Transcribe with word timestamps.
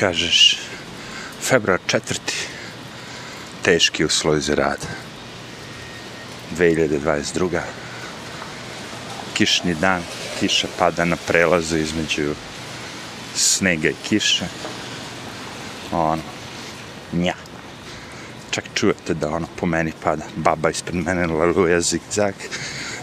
kažeš, 0.00 0.56
februar 1.42 1.80
četvrti, 1.86 2.34
teški 3.62 4.04
uslovi 4.04 4.40
za 4.40 4.54
rad. 4.54 4.86
2022. 6.58 7.60
Kišni 9.34 9.74
dan, 9.74 10.02
kiša 10.40 10.68
pada 10.78 11.04
na 11.04 11.16
prelazu 11.26 11.76
između 11.76 12.34
snega 13.34 13.88
i 13.88 13.94
kiše. 14.08 14.46
Ono, 15.92 16.22
nja. 17.12 17.34
Čak 18.50 18.64
čujete 18.74 19.14
da 19.14 19.28
ono 19.28 19.46
po 19.56 19.66
meni 19.66 19.92
pada. 20.02 20.24
Baba 20.36 20.70
ispred 20.70 20.96
mene 20.96 21.26
laluje 21.26 21.80
zigzag. 21.80 22.34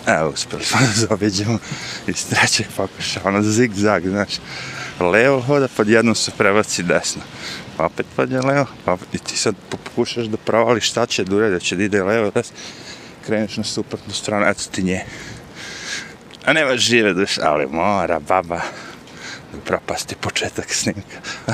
Evo, 0.08 0.30
uspeli 0.30 0.66
smo 0.66 0.80
da 0.80 0.92
zaobiđemo 1.08 1.60
iz 2.08 2.26
trećeg 2.30 2.66
pokuša. 2.78 3.22
Ono 3.24 3.42
zigzag, 3.42 4.08
znaš. 4.08 4.34
Levo 5.00 5.42
hoda, 5.42 5.68
pod 5.68 5.90
jednom 5.90 6.16
se 6.16 6.32
prebaci 6.38 6.84
desno. 6.84 7.22
Pa 7.78 7.86
opet 7.86 8.06
pod 8.16 8.32
je 8.32 8.42
levo, 8.42 8.66
pa 8.86 8.98
i 9.14 9.18
ti 9.18 9.38
sad 9.38 9.56
pokušaš 9.70 10.26
da 10.26 10.38
provališ 10.38 10.90
šta 10.90 11.06
će 11.06 11.24
da 11.24 11.36
uredi, 11.36 11.54
da 11.54 11.60
će 11.60 11.76
da 11.76 11.84
ide 11.84 12.04
levo, 12.04 12.32
desno. 12.32 12.56
Kreneš 13.26 13.58
na 13.58 13.64
suprotnu 13.64 14.14
stranu, 14.14 14.46
eto 14.46 14.64
ti 14.72 14.84
nje. 14.84 15.06
A 16.46 16.54
nema 16.54 16.78
žive 16.78 17.14
duše, 17.14 17.42
ali 17.44 17.68
mora, 17.68 18.20
baba, 18.20 18.62
da 19.54 19.60
propasti 19.66 20.16
početak 20.16 20.74
snimka. 20.74 21.18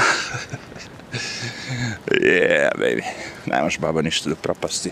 yeah, 2.24 2.72
baby. 2.78 3.04
Nemaš 3.46 3.80
baba 3.80 4.02
ništa 4.02 4.30
da 4.30 4.36
propasti. 4.36 4.92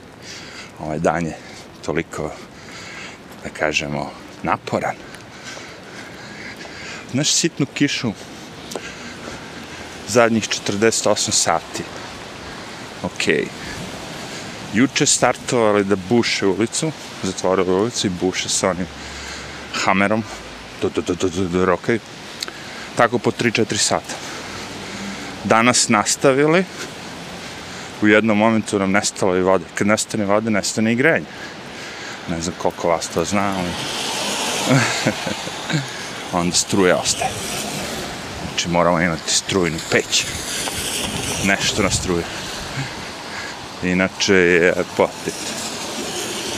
Ovaj 0.79 0.99
dan 0.99 1.25
je 1.25 1.37
toliko, 1.85 2.31
da 3.43 3.49
kažemo, 3.49 4.11
naporan. 4.43 4.95
Znaš 7.11 7.31
sitnu 7.31 7.65
kišu 7.73 8.13
zadnjih 10.11 10.43
48 10.43 11.31
sati. 11.31 11.83
Okej. 13.03 13.47
Juče 14.73 15.05
startovali 15.05 15.83
da 15.83 15.95
buše 15.95 16.45
ulicu, 16.45 16.91
zatvorili 17.23 17.71
ulicu 17.71 18.07
i 18.07 18.09
buše 18.09 18.49
sa 18.49 18.69
onim 18.69 18.87
hamerom, 19.73 20.23
do, 20.81 20.89
do, 20.89 21.01
do, 21.01 21.15
do, 21.15 21.29
do, 21.29 21.43
do 21.43 21.65
rokaju. 21.65 21.99
Tako 22.95 23.19
po 23.19 23.31
3-4 23.31 23.77
sata. 23.77 24.15
Danas 25.43 25.89
nastavili, 25.89 26.65
u 28.01 28.07
jednom 28.07 28.37
momentu 28.37 28.79
nam 28.79 28.91
nestalo 28.91 29.35
i 29.37 29.41
vode. 29.41 29.65
Kad 29.75 29.87
nestane 29.87 30.25
vode, 30.25 30.49
nestane 30.49 30.93
i 30.93 30.95
grenje. 30.95 31.25
Ne 32.29 32.41
znam 32.41 32.55
koliko 32.57 32.87
vas 32.87 33.07
to 33.07 33.25
zna, 33.25 33.55
ali... 33.57 33.69
Onda 36.41 36.55
struje 36.55 36.95
ostaje. 36.95 37.31
Znači 38.61 38.73
moramo 38.73 39.01
imati 39.01 39.31
strujnu 39.31 39.77
peć. 39.91 40.25
Nešto 41.45 41.83
na 41.83 41.89
struje. 41.89 42.23
Inače 43.83 44.33
je 44.33 44.73
potit. 44.97 45.33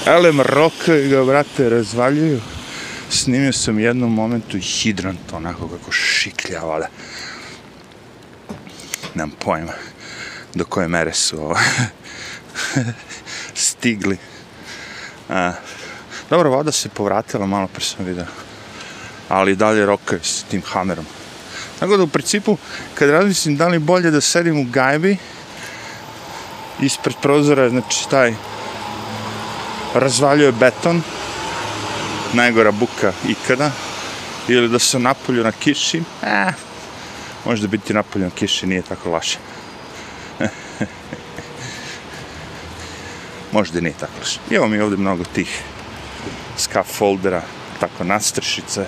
Elem 0.06 0.42
rokaju 0.42 1.10
ga, 1.10 1.24
brate, 1.24 1.70
razvaljuju. 1.70 2.42
Snimio 3.10 3.54
sam 3.54 3.80
jednom 3.80 4.14
momentu 4.14 4.58
hidrant, 4.60 5.34
onako 5.34 5.68
kako 5.68 5.92
šiklja 5.92 6.60
voda. 6.60 6.88
Nemam 9.16 9.36
pojma 9.40 9.74
do 10.54 10.66
koje 10.66 10.88
mere 10.88 11.14
su 11.14 11.42
ovo 11.42 11.56
stigli. 13.56 14.18
A, 15.30 15.54
dobro, 16.30 16.50
voda 16.50 16.72
se 16.72 16.90
povratila, 16.90 17.46
malo 17.46 17.68
pre 17.68 17.84
sam 17.84 18.06
vidio. 18.06 18.26
Ali 19.30 19.56
dalje 19.56 19.86
rokaju 19.86 20.20
s 20.24 20.44
tim 20.44 20.62
hamerom. 20.66 21.06
Tako 21.80 21.98
da 21.98 22.04
u 22.04 22.08
principu, 22.08 22.58
kad 22.96 23.10
razmislim 23.10 23.58
da 23.58 23.68
li 23.68 23.80
bolje 23.80 24.12
da 24.12 24.22
sedim 24.22 24.60
u 24.60 24.66
gajbi, 24.72 25.18
ispred 26.82 27.16
prozora, 27.22 27.70
znači 27.70 28.10
taj 28.10 28.34
razvaljuje 29.94 30.52
beton, 30.52 31.02
najgora 32.34 32.72
buka 32.72 33.14
ikada, 33.28 33.72
ili 34.48 34.70
da 34.70 34.80
se 34.80 35.00
napolju 35.00 35.44
na 35.44 35.52
kiši, 35.52 36.02
eh, 36.24 36.52
možda 37.46 37.68
biti 37.68 37.94
napolju 37.94 38.26
na 38.26 38.32
kiši 38.32 38.68
nije 38.68 38.82
tako 38.82 39.10
laše. 39.10 39.38
možda 43.54 43.82
nije 43.82 43.96
tako 44.00 44.14
laše. 44.20 44.40
Evo 44.52 44.68
mi 44.68 44.80
ovdje 44.80 44.98
mnogo 44.98 45.24
tih 45.24 45.62
scaffoldera, 46.58 47.42
tako 47.80 48.04
nastršice, 48.04 48.86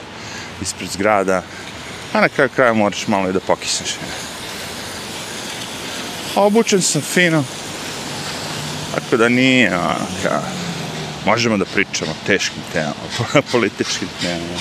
ispred 0.61 0.89
zgrada, 0.89 1.43
a 2.15 2.21
na 2.21 2.29
kraju 2.29 2.49
kraja 2.55 2.73
moraš 2.73 3.07
malo 3.07 3.29
i 3.29 3.33
da 3.33 3.39
pokisneš. 3.39 3.89
Obučen 6.35 6.81
sam 6.81 7.01
fino, 7.01 7.43
tako 8.95 9.17
da 9.17 9.29
nije, 9.29 9.77
ono, 9.77 9.95
možemo 11.25 11.57
da 11.57 11.65
pričamo 11.65 12.11
o 12.11 12.25
teškim 12.27 12.61
temama, 12.73 12.95
političkim 13.51 14.07
temama. 14.21 14.59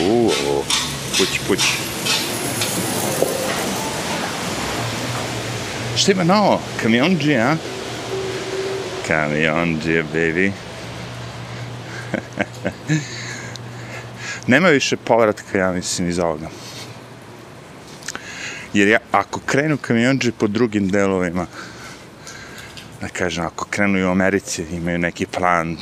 Uuu, 0.00 0.64
pući, 1.18 1.40
pući. 1.48 1.68
Šta 5.96 6.12
ima 6.12 6.24
novo? 6.24 6.60
Kamionđi, 6.82 7.36
a? 7.36 7.56
Kamionđi, 9.06 10.04
baby. 10.14 10.52
Nema 14.46 14.68
više 14.68 14.96
povratka, 14.96 15.58
ja 15.58 15.72
mislim, 15.72 16.08
iz 16.08 16.18
ovoga. 16.18 16.48
Jer 18.72 18.88
ja, 18.88 18.98
ako 19.12 19.40
krenu 19.40 19.76
kamionđi 19.76 20.32
po 20.32 20.46
drugim 20.46 20.88
delovima, 20.88 21.46
da 23.00 23.08
kažem, 23.08 23.44
ako 23.44 23.64
krenu 23.64 23.98
i 23.98 24.04
u 24.04 24.10
Americi, 24.10 24.64
imaju 24.70 24.98
neki 24.98 25.26
plan 25.26 25.76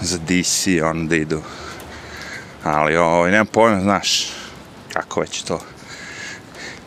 za 0.00 0.18
DC, 0.18 0.66
onda 0.82 1.16
idu. 1.16 1.42
Ali 2.64 2.96
ovaj, 2.96 3.30
nemam 3.30 3.46
pojma, 3.46 3.80
znaš, 3.80 4.32
kako 4.92 5.20
već 5.20 5.42
to. 5.42 5.60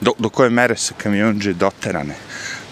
Do, 0.02 0.12
do 0.18 0.30
koje 0.30 0.50
mere 0.50 0.78
su 0.78 0.94
kamionđe 0.98 1.54
doterane? 1.54 2.16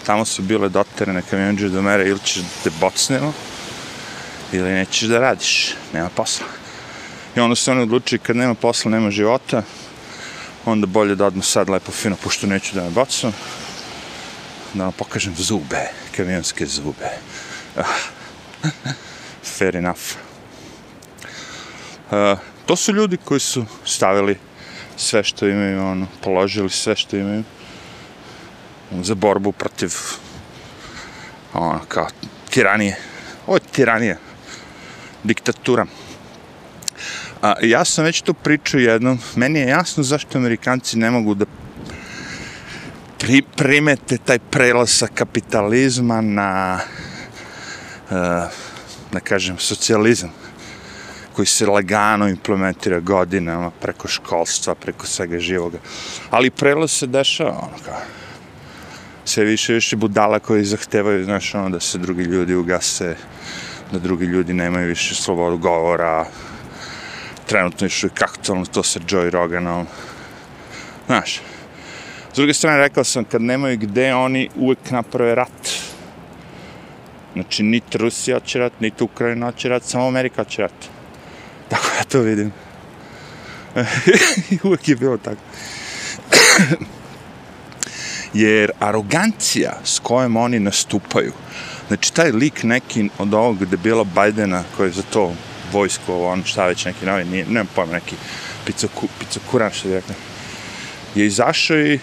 Tamo 0.06 0.24
su 0.24 0.42
bile 0.42 0.68
doterane 0.68 1.22
kamionđe 1.30 1.68
do 1.68 1.82
mere 1.82 2.08
ili 2.08 2.20
ćeš 2.24 2.36
da 2.36 2.48
te 2.64 2.70
bocnemo, 2.80 3.32
ili 4.52 4.72
nećeš 4.72 5.08
da 5.08 5.18
radiš, 5.18 5.74
nema 5.92 6.08
posla. 6.08 6.65
I 7.36 7.40
onda 7.40 7.56
se 7.56 7.70
oni 7.70 7.82
odlučili 7.82 8.18
kad 8.18 8.36
nema 8.36 8.54
posla, 8.54 8.90
nema 8.90 9.10
života, 9.10 9.62
onda 10.64 10.86
bolje 10.86 11.14
da 11.14 11.26
odmah 11.26 11.44
sad 11.44 11.68
lepo 11.70 11.92
fino, 11.92 12.16
pošto 12.22 12.46
neću 12.46 12.74
da 12.74 12.82
me 12.82 12.90
bocam, 12.90 13.32
da 14.74 14.84
vam 14.84 14.92
pokažem 14.92 15.34
zube, 15.36 15.88
kamionske 16.16 16.66
zube. 16.66 17.10
Ah. 17.76 17.82
Fair 19.58 19.76
enough. 19.76 20.00
Uh, 22.10 22.38
to 22.66 22.76
su 22.76 22.92
ljudi 22.92 23.16
koji 23.24 23.40
su 23.40 23.64
stavili 23.84 24.38
sve 24.96 25.24
što 25.24 25.48
imaju, 25.48 25.82
ono, 25.82 26.06
položili 26.22 26.70
sve 26.70 26.96
što 26.96 27.16
imaju 27.16 27.44
za 29.02 29.14
borbu 29.14 29.52
protiv 29.52 29.94
ono, 31.52 31.80
kao 31.88 32.08
tiranije. 32.50 32.96
Ovo 33.46 33.56
je 33.56 33.72
tiranija. 33.72 34.16
Diktatura. 35.24 35.86
A, 37.42 37.54
ja 37.62 37.84
sam 37.84 38.04
već 38.04 38.20
to 38.20 38.32
pričao 38.32 38.80
jednom. 38.80 39.18
Meni 39.36 39.58
je 39.58 39.68
jasno 39.68 40.02
zašto 40.02 40.38
Amerikanci 40.38 40.98
ne 40.98 41.10
mogu 41.10 41.34
da 41.34 41.44
pri, 43.18 43.42
primete 43.56 44.18
taj 44.18 44.38
prelaz 44.38 44.90
sa 44.90 45.06
kapitalizma 45.14 46.20
na 46.20 46.80
uh, 48.10 48.16
da 49.12 49.20
kažem 49.20 49.58
socijalizam 49.58 50.30
koji 51.32 51.46
se 51.46 51.66
lagano 51.66 52.28
implementira 52.28 53.00
godinama 53.00 53.70
preko 53.70 54.08
školstva, 54.08 54.74
preko 54.74 55.06
svega 55.06 55.38
živoga. 55.38 55.78
Ali 56.30 56.50
prelaz 56.50 56.90
se 56.90 57.06
dešava 57.06 57.50
ono 57.50 57.78
kao 57.84 58.00
sve 59.28 59.44
više 59.44 59.72
više 59.72 59.96
budala 59.96 60.38
koji 60.38 60.64
zahtevaju, 60.64 61.24
znaš, 61.24 61.54
ono, 61.54 61.70
da 61.70 61.80
se 61.80 61.98
drugi 61.98 62.22
ljudi 62.22 62.54
ugase, 62.54 63.16
da 63.92 63.98
drugi 63.98 64.24
ljudi 64.24 64.54
nemaju 64.54 64.88
više 64.88 65.14
slobodu 65.14 65.58
govora, 65.58 66.26
trenutno 67.46 67.84
još 67.84 68.04
uvijek 68.04 68.22
aktualno 68.22 68.64
to 68.64 68.82
sa 68.82 69.00
Joey 69.00 69.30
Roganom, 69.30 69.86
znaš, 71.06 71.40
S 72.36 72.38
druge 72.38 72.54
strane, 72.54 72.78
rekao 72.78 73.04
sam, 73.04 73.24
kad 73.24 73.42
nemaju 73.42 73.78
gde, 73.78 74.14
oni 74.14 74.48
uvek 74.56 74.90
naprave 74.90 75.34
rat. 75.34 75.68
Znači, 77.32 77.62
niti 77.62 77.98
Rusija 77.98 78.40
će 78.40 78.58
rat, 78.58 78.72
niti 78.80 79.04
Ukrajina 79.04 79.52
će 79.52 79.68
rat, 79.68 79.82
samo 79.82 80.06
Amerika 80.06 80.44
će 80.44 80.62
rat. 80.62 80.72
Tako 81.70 81.86
ja 81.98 82.04
to 82.04 82.20
vidim. 82.20 82.52
uvek 84.64 84.88
je 84.88 84.96
bilo 84.96 85.16
tako. 85.16 85.40
Jer 88.44 88.70
arogancija 88.80 89.80
s 89.84 89.98
kojom 89.98 90.36
oni 90.36 90.60
nastupaju, 90.60 91.32
znači 91.88 92.14
taj 92.14 92.30
lik 92.30 92.62
neki 92.62 93.08
od 93.18 93.34
ovog 93.34 93.64
debila 93.64 94.04
Bajdena 94.04 94.64
koji 94.76 94.88
je 94.88 94.92
za 94.92 95.02
to 95.02 95.32
vojsko, 95.72 96.26
on 96.26 96.44
šta 96.44 96.66
već 96.66 96.84
neki 96.84 97.06
novi, 97.06 97.24
nije, 97.24 97.44
nemam 97.46 97.68
pojma, 97.74 97.92
neki 97.92 98.16
picokuran 99.18 99.70
što 99.72 99.88
je 99.88 99.94
rekao 99.94 100.14
je 101.16 101.26
izašao 101.26 101.78
i 101.78 101.98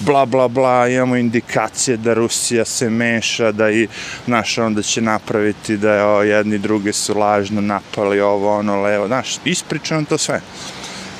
bla 0.00 0.26
bla 0.26 0.48
bla, 0.48 0.88
imamo 0.88 1.16
indikacije 1.16 1.96
da 1.96 2.14
Rusija 2.14 2.64
se 2.64 2.90
meša, 2.90 3.52
da 3.52 3.70
i, 3.70 3.88
znaš, 4.26 4.58
onda 4.58 4.82
će 4.82 5.00
napraviti 5.00 5.76
da 5.76 5.92
je 5.92 6.04
o, 6.04 6.22
jedni 6.22 6.58
druge 6.58 6.92
su 6.92 7.18
lažno 7.18 7.60
napali 7.60 8.20
ovo, 8.20 8.58
ono, 8.58 8.82
levo, 8.82 9.06
znaš, 9.06 9.36
ispričam 9.44 10.04
to 10.04 10.18
sve. 10.18 10.40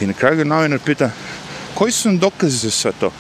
I 0.00 0.06
na 0.06 0.12
kraju 0.12 0.36
ga 0.36 0.44
novinar 0.44 0.78
pita, 0.78 1.10
koji 1.74 1.92
su 1.92 2.08
nam 2.08 2.18
dokazi 2.18 2.56
za 2.56 2.70
sve 2.70 2.92
to? 3.00 3.10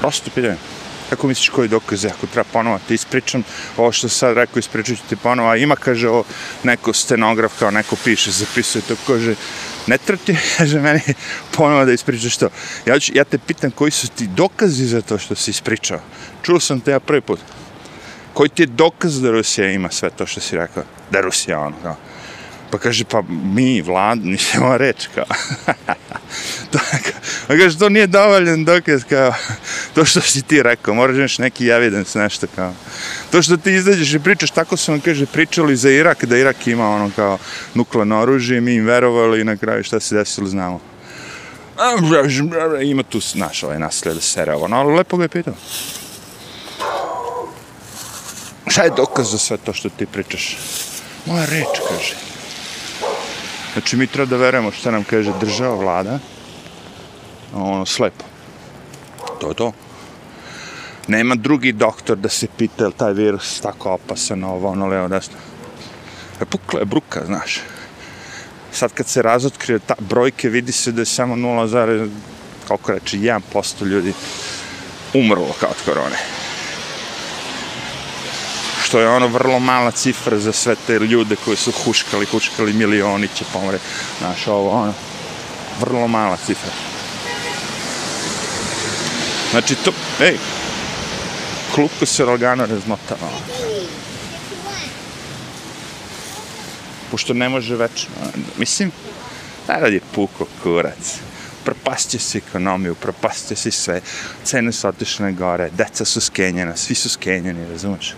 Prosto 0.00 0.30
pitanje. 0.34 0.56
Kako 1.10 1.26
misliš 1.26 1.48
koji 1.48 1.68
dokaze? 1.68 2.08
Ako 2.08 2.26
treba 2.26 2.48
ponovo 2.52 2.78
ti 2.88 2.94
ispričam, 2.94 3.42
ovo 3.76 3.92
što 3.92 4.08
sad 4.08 4.36
rekao 4.36 4.58
ispričat 4.58 4.96
ću 4.96 5.02
ti 5.08 5.16
ponovo, 5.16 5.48
a 5.48 5.56
ima, 5.56 5.76
kaže, 5.76 6.08
ovo, 6.08 6.24
neko 6.62 6.92
stenograf, 6.92 7.52
kao 7.58 7.70
neko 7.70 7.96
piše, 8.04 8.30
zapisuje 8.30 8.82
to, 8.82 8.96
kaže, 9.06 9.34
ne 9.86 9.98
treba 9.98 10.22
ti, 10.24 10.36
kaže 10.56 10.80
meni, 10.80 11.00
ponovo 11.56 11.84
da 11.84 11.92
ispričaš 11.92 12.36
to. 12.36 12.48
Ja, 12.86 12.98
ću, 13.00 13.12
ja 13.14 13.24
te 13.24 13.38
pitam 13.38 13.70
koji 13.70 13.90
su 13.90 14.08
ti 14.08 14.26
dokazi 14.26 14.86
za 14.86 15.00
to 15.00 15.18
što 15.18 15.34
si 15.34 15.50
ispričao. 15.50 16.00
Čuo 16.42 16.60
sam 16.60 16.80
te 16.80 16.90
ja 16.90 17.00
prvi 17.00 17.20
put. 17.20 17.40
Koji 18.34 18.48
ti 18.48 18.62
je 18.62 18.66
dokaz 18.66 19.20
da 19.20 19.30
Rusija 19.30 19.70
ima 19.70 19.90
sve 19.90 20.10
to 20.10 20.26
što 20.26 20.40
si 20.40 20.56
rekao? 20.56 20.82
Da 21.10 21.20
Rusija 21.20 21.60
ono, 21.60 21.76
kao. 21.82 21.96
Pa 22.70 22.78
kaže, 22.78 23.04
pa 23.04 23.22
mi, 23.28 23.82
vlad, 23.82 24.18
nisam 24.24 24.62
ova 24.62 24.76
reč, 24.76 25.08
kao. 25.14 25.24
to, 26.72 26.78
pa 27.46 27.56
kaže, 27.56 27.78
to 27.78 27.88
nije 27.88 28.06
dovoljan 28.06 28.64
dokaz, 28.64 29.04
kao, 29.08 29.32
to 29.98 30.04
što 30.04 30.20
si 30.20 30.42
ti 30.42 30.62
rekao, 30.62 30.94
moraš 30.94 31.16
imaš 31.16 31.38
neki 31.38 31.68
evidence, 31.68 32.18
nešto, 32.18 32.46
kao. 32.56 32.72
To 33.30 33.42
što 33.42 33.56
ti 33.56 33.72
izađeš 33.72 34.14
i 34.14 34.18
pričaš, 34.18 34.50
tako 34.50 34.76
su 34.76 34.92
nam, 34.92 35.00
kaže, 35.00 35.26
pričali 35.26 35.76
za 35.76 35.90
Irak, 35.90 36.24
da 36.24 36.38
Irak 36.38 36.66
ima, 36.66 36.90
ono, 36.90 37.10
kao, 37.16 37.38
nuklearno 37.74 38.20
oružje, 38.20 38.60
mi 38.60 38.74
im 38.74 38.84
verovali 38.84 39.40
i 39.40 39.44
na 39.44 39.56
kraju 39.56 39.84
šta 39.84 40.00
se 40.00 40.14
desilo, 40.14 40.46
znamo. 40.46 40.80
Ima 42.82 43.02
tu, 43.02 43.20
znaš, 43.20 43.62
ovaj 43.62 43.78
nasled 43.78 44.14
da 44.14 44.20
sere 44.20 44.54
ovo, 44.54 44.68
no, 44.68 44.76
ali 44.76 44.94
lepo 44.94 45.16
ga 45.16 45.24
je 45.24 45.28
pitao. 45.28 45.54
Šta 48.66 48.82
je 48.82 48.90
dokaz 48.96 49.30
za 49.30 49.38
sve 49.38 49.56
to 49.56 49.72
što 49.72 49.88
ti 49.88 50.06
pričaš? 50.06 50.58
Moja 51.26 51.46
reč, 51.46 51.82
kaže. 51.88 52.14
Znači, 53.72 53.96
mi 53.96 54.06
treba 54.06 54.30
da 54.30 54.36
verujemo 54.36 54.70
šta 54.70 54.90
nam 54.90 55.04
kaže 55.04 55.32
država, 55.40 55.74
vlada, 55.74 56.18
ono, 57.54 57.86
slepo. 57.86 58.24
To 59.40 59.48
je 59.48 59.54
to. 59.54 59.72
Nema 61.08 61.34
drugi 61.34 61.72
doktor 61.72 62.16
da 62.16 62.28
se 62.28 62.46
pita 62.56 62.84
je 62.84 62.90
taj 62.90 63.12
virus 63.12 63.60
tako 63.60 63.90
opasan, 63.90 64.44
ovo, 64.44 64.68
ono, 64.68 64.86
levo, 64.86 65.08
desno. 65.08 65.36
E, 66.40 66.44
pukla 66.44 66.80
je 66.80 66.84
bruka, 66.84 67.22
znaš. 67.26 67.60
Sad 68.72 68.92
kad 68.92 69.06
se 69.06 69.22
razotkrije 69.22 69.78
ta 69.78 69.94
brojke, 69.98 70.48
vidi 70.48 70.72
se 70.72 70.92
da 70.92 71.00
je 71.00 71.06
samo 71.06 71.36
0, 71.36 72.08
kako 72.68 72.92
reći, 72.92 73.18
1% 73.18 73.86
ljudi 73.86 74.12
umrlo 75.14 75.54
kao 75.60 75.70
od 75.70 75.84
korone 75.84 76.18
što 78.88 79.00
je 79.00 79.08
ono 79.08 79.26
vrlo 79.26 79.58
mala 79.58 79.90
cifra 79.90 80.38
za 80.38 80.52
sve 80.52 80.74
te 80.86 80.98
ljude 80.98 81.36
koji 81.44 81.56
su 81.56 81.72
huškali, 81.84 82.26
huškali, 82.26 82.72
milioni 82.72 83.28
će 83.34 83.44
pomre, 83.52 83.78
znaš, 84.18 84.46
ovo, 84.46 84.70
ono, 84.70 84.94
vrlo 85.80 86.08
mala 86.08 86.36
cifra. 86.46 86.70
Znači, 89.50 89.74
to, 89.74 89.92
ej, 90.20 90.36
klupko 91.74 92.06
se 92.06 92.24
lagano 92.24 92.66
razmotava. 92.66 93.30
Pošto 97.10 97.34
ne 97.34 97.48
može 97.48 97.76
večno, 97.76 98.10
mislim, 98.56 98.90
narod 99.68 99.92
je 99.92 100.00
puko 100.14 100.46
kurac. 100.62 101.18
Propastio 101.64 102.20
se 102.20 102.38
ekonomiju, 102.38 102.94
propastio 102.94 103.56
se 103.56 103.70
sve, 103.70 104.00
cene 104.44 104.72
su 104.72 104.88
otišle 104.88 105.32
gore, 105.32 105.70
deca 105.70 106.04
su 106.04 106.20
skenjena, 106.20 106.76
svi 106.76 106.94
su 106.94 107.08
skenjeni, 107.08 107.70
razumiješ? 107.70 108.14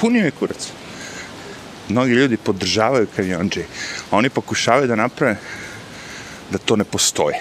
punio 0.00 0.24
je 0.24 0.30
kurac. 0.30 0.68
Mnogi 1.88 2.12
ljudi 2.12 2.36
podržavaju 2.36 3.06
kamionđe. 3.16 3.64
Oni 4.10 4.30
pokušavaju 4.30 4.86
da 4.86 4.96
naprave 4.96 5.36
da 6.50 6.58
to 6.58 6.76
ne 6.76 6.84
postoji. 6.84 7.36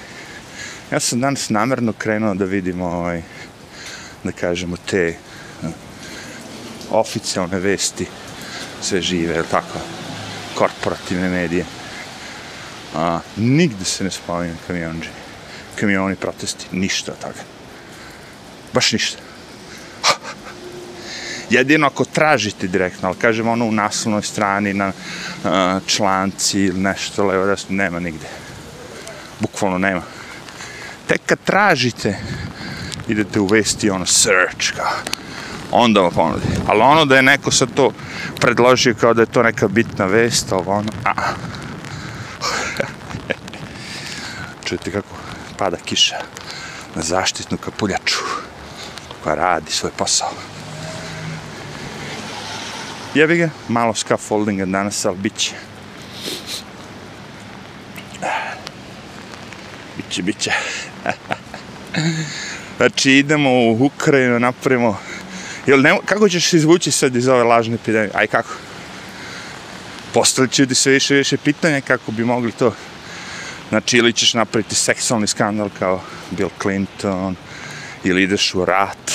Ja 0.91 0.99
sam 0.99 1.21
danas 1.21 1.49
namerno 1.49 1.93
krenuo 1.93 2.33
da 2.33 2.45
vidimo 2.45 2.85
ovaj, 2.85 3.21
da 4.23 4.31
kažemo 4.31 4.77
te 4.85 5.15
uh, 5.63 5.69
oficijalne 6.91 7.59
vesti 7.59 8.07
sve 8.81 9.01
žive, 9.01 9.35
je 9.35 9.43
tako? 9.51 9.79
Korporativne 10.55 11.29
medije. 11.29 11.65
A, 12.95 13.19
nigde 13.35 13.85
se 13.85 14.03
ne 14.03 14.11
spominje 14.11 14.55
kamionđe. 14.67 15.09
Kamioni, 15.79 16.15
protesti, 16.15 16.65
ništa 16.71 17.11
od 17.11 17.19
toga. 17.19 17.43
Baš 18.73 18.91
ništa 18.91 19.17
jedino 21.49 21.87
ako 21.87 22.05
tražite 22.05 22.67
direktno, 22.67 23.07
ali 23.07 23.17
kažem 23.17 23.47
ono 23.47 23.65
u 23.65 23.71
naslovnoj 23.71 24.21
strani 24.21 24.73
na 24.73 24.87
uh, 24.87 25.51
članci 25.87 26.59
ili 26.59 26.79
nešto 26.79 27.25
levo 27.25 27.45
desno, 27.45 27.75
nema 27.75 27.99
nigde. 27.99 28.27
Bukvalno 29.39 29.77
nema. 29.77 30.01
Tek 31.07 31.21
kad 31.25 31.39
tražite, 31.43 32.17
idete 33.09 33.39
u 33.39 33.45
vesti 33.45 33.89
ono 33.89 34.05
search, 34.05 34.75
kao, 34.75 34.91
onda 35.71 36.01
vam 36.01 36.11
ponudi. 36.11 36.45
Ali 36.67 36.81
ono 36.81 37.05
da 37.05 37.15
je 37.15 37.21
neko 37.21 37.51
sad 37.51 37.73
to 37.73 37.91
predložio 38.39 38.95
kao 38.99 39.13
da 39.13 39.21
je 39.21 39.25
to 39.31 39.43
neka 39.43 39.67
bitna 39.67 40.05
vest, 40.05 40.51
ovo 40.51 40.71
ono, 40.71 40.91
a. 41.05 41.11
Čujete 44.65 44.91
kako 44.91 45.15
pada 45.57 45.77
kiša 45.77 46.15
na 46.95 47.01
zaštitnu 47.01 47.57
kapuljaču 47.57 48.19
koja 49.23 49.35
radi 49.35 49.71
svoj 49.71 49.91
posao 49.97 50.29
jebi 53.13 53.37
ga, 53.37 53.49
malo 53.67 53.93
scaffoldinga 53.93 54.65
danas, 54.65 55.05
ali 55.05 55.17
bit 55.17 55.37
će. 55.37 55.51
Biće, 59.97 60.21
biće. 60.21 60.51
znači, 62.79 63.11
idemo 63.11 63.49
u 63.49 63.85
Ukrajinu, 63.85 64.39
napravimo... 64.39 64.99
Jel, 65.65 65.81
ne, 65.81 65.97
kako 66.05 66.29
ćeš 66.29 66.49
se 66.49 66.57
izvući 66.57 66.91
sad 66.91 67.15
iz 67.15 67.27
ove 67.27 67.43
lažne 67.43 67.75
epidemije? 67.75 68.11
Aj, 68.13 68.27
kako? 68.27 68.49
Postavit 70.13 70.51
će 70.51 70.61
ljudi 70.61 70.75
sve 70.75 70.91
više 70.91 71.15
više 71.15 71.37
pitanja 71.37 71.81
kako 71.81 72.11
bi 72.11 72.25
mogli 72.25 72.51
to... 72.51 72.73
Znači, 73.69 73.97
ili 73.97 74.13
ćeš 74.13 74.33
napraviti 74.33 74.75
seksualni 74.75 75.27
skandal 75.27 75.69
kao 75.79 76.01
Bill 76.31 76.49
Clinton, 76.61 77.35
ili 78.03 78.23
ideš 78.23 78.55
u 78.55 78.65
rat. 78.65 79.11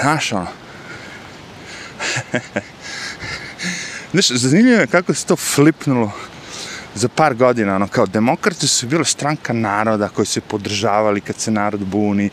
Znaš, 0.00 0.32
ono, 0.32 0.46
Znaš, 4.12 4.28
zanimljivo 4.28 4.80
je 4.80 4.86
kako 4.86 5.14
se 5.14 5.26
to 5.26 5.36
flipnulo 5.36 6.12
za 6.96 7.08
par 7.08 7.34
godina, 7.34 7.74
ono, 7.74 7.88
kao 7.88 8.06
demokrati 8.06 8.68
su 8.68 8.86
bile 8.86 9.04
stranka 9.04 9.52
naroda 9.52 10.08
koji 10.08 10.26
se 10.26 10.40
podržavali 10.40 11.20
kad 11.20 11.36
se 11.36 11.50
narod 11.50 11.80
buni 11.80 12.30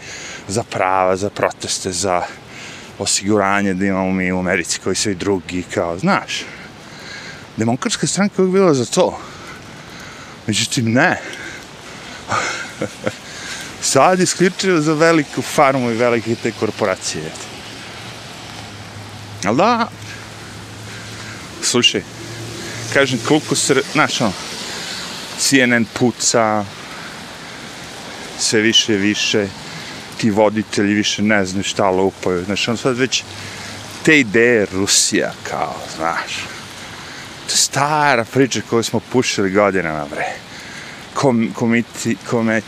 za 0.48 0.64
prava, 0.64 1.16
za 1.16 1.30
proteste, 1.30 1.92
za 1.92 2.22
osiguranje 3.00 3.74
da 3.74 3.86
imamo 3.86 4.12
mi 4.12 4.32
u 4.32 4.40
Americi 4.40 4.80
koji 4.80 4.96
su 4.96 5.10
i 5.10 5.16
drugi, 5.16 5.64
kao, 5.74 5.98
znaš, 6.00 6.46
demokratska 7.58 8.08
stranka 8.08 8.42
je 8.42 8.48
bila 8.48 8.74
za 8.74 8.86
to. 8.86 9.20
Međutim, 10.48 10.94
ne. 10.94 11.22
Sad 13.82 14.20
isključio 14.20 14.82
za 14.82 14.94
veliku 14.94 15.42
farmu 15.42 15.92
i 15.92 15.98
velike 15.98 16.36
te 16.36 16.52
korporacije. 16.52 17.32
Ali 19.46 19.58
da, 19.58 19.90
slušaj, 21.62 22.04
kažem, 22.94 23.20
koliko 23.28 23.56
se, 23.56 23.82
znaš, 23.94 24.22
ono, 24.22 24.34
CNN 25.44 25.86
puca, 25.94 26.66
sve 28.40 28.62
više 28.62 28.94
više, 28.94 29.48
ti 30.18 30.32
voditelji 30.32 30.94
više 30.94 31.22
ne 31.22 31.46
znaju 31.46 31.64
šta 31.64 31.90
lupaju, 31.90 32.46
znaš, 32.46 32.68
ono 32.68 32.78
sad 32.78 32.98
već, 32.98 33.24
te 34.04 34.20
ideje 34.20 34.66
Rusija, 34.72 35.32
kao, 35.44 35.76
znaš, 35.98 36.46
to 37.50 37.56
stara 37.56 38.26
priča 38.26 38.62
koju 38.70 38.84
smo 38.84 39.00
pušili 39.00 39.52
godinama, 39.52 40.06
bre, 40.06 40.26
Kom, 41.14 41.50
komiti, 41.54 42.18
komet, 42.30 42.64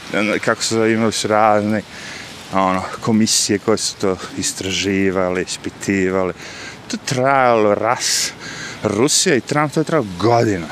kako 0.45 0.63
se 0.63 0.75
zove, 0.75 0.93
imali 0.93 1.11
su 1.11 1.27
razne, 1.27 1.81
ono, 2.53 2.83
komisije 3.01 3.59
koje 3.59 3.77
su 3.77 3.95
to 3.95 4.17
istraživali, 4.37 5.41
ispitivali, 5.41 6.33
to 6.87 6.97
trajalo 7.05 7.75
raz. 7.75 8.29
Rusija 8.83 9.35
i 9.35 9.41
Trump, 9.41 9.73
to 9.73 9.79
je 9.79 9.83
trajalo 9.83 10.07
godina. 10.19 10.67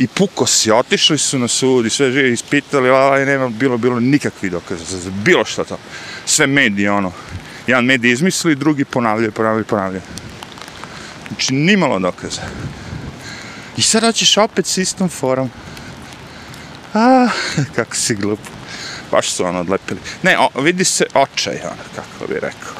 I 0.00 0.06
puko 0.06 0.46
si, 0.46 0.70
otišli 0.70 1.18
su 1.18 1.38
na 1.38 1.48
sud 1.48 1.86
i 1.86 1.90
sve 1.90 2.12
žive 2.12 2.32
ispitali, 2.32 2.90
ali 2.90 3.26
nema 3.26 3.48
bilo, 3.48 3.78
bilo 3.78 4.00
nikakvi 4.00 4.50
dokaza 4.50 4.98
za 4.98 5.10
bilo 5.10 5.44
što 5.44 5.64
to. 5.64 5.78
Sve 6.26 6.46
mediji, 6.46 6.88
ono, 6.88 7.12
jedan 7.66 7.84
medij 7.84 8.12
izmisli, 8.12 8.54
drugi 8.54 8.84
ponavljaju, 8.84 9.32
ponavljaju, 9.32 9.64
ponavljaju. 9.64 10.02
Znači, 11.28 11.54
nimalo 11.54 11.98
dokaza. 11.98 12.42
I 13.76 13.82
sad 13.82 14.02
hoćeš 14.02 14.36
opet 14.36 14.66
s 14.66 14.78
istom 14.78 15.08
forom. 15.08 15.50
A, 16.94 17.28
kako 17.76 17.96
si 17.96 18.14
glup. 18.14 18.40
Baš 19.10 19.30
su 19.30 19.44
ono 19.44 19.60
odlepili. 19.60 20.00
Ne, 20.22 20.38
o, 20.38 20.60
vidi 20.60 20.84
se 20.84 21.04
očaj, 21.14 21.60
ono, 21.64 21.82
kako 21.96 22.32
bi 22.32 22.34
rekao. 22.34 22.72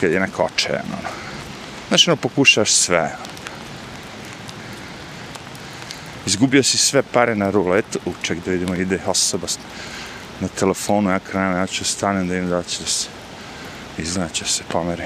Kad 0.00 0.12
je 0.12 0.20
neko 0.20 0.48
očajan, 0.54 0.86
ono. 0.86 1.08
Znaš, 1.88 2.08
ono, 2.08 2.16
pokušaš 2.16 2.72
sve. 2.72 2.98
ono. 2.98 3.39
Izgubio 6.30 6.62
si 6.62 6.78
sve 6.78 7.02
pare 7.02 7.34
na 7.34 7.50
ruletu. 7.50 7.98
U, 8.06 8.12
ček 8.22 8.38
da 8.44 8.50
vidimo, 8.50 8.74
ide 8.74 9.00
osoba 9.06 9.46
na 10.40 10.48
telefonu, 10.48 11.10
ja 11.10 11.18
krenem, 11.18 11.56
ja 11.56 11.66
ću 11.66 11.84
stanem 11.84 12.28
da 12.28 12.36
im 12.36 12.48
da 12.48 12.62
će 12.62 12.86
se 12.86 13.08
izgleda 13.98 14.28
će 14.28 14.44
se 14.44 14.62
pomeri. 14.68 15.04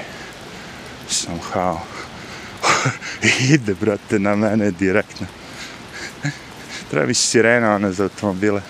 Somehow. 1.09 1.77
ide, 3.53 3.73
brate, 3.73 4.19
na 4.19 4.35
mene 4.35 4.71
direktno. 4.71 5.27
Treba 6.89 7.07
mi 7.07 7.13
sirena 7.13 7.75
ona 7.75 7.91
za 7.91 8.03
automobile. 8.03 8.61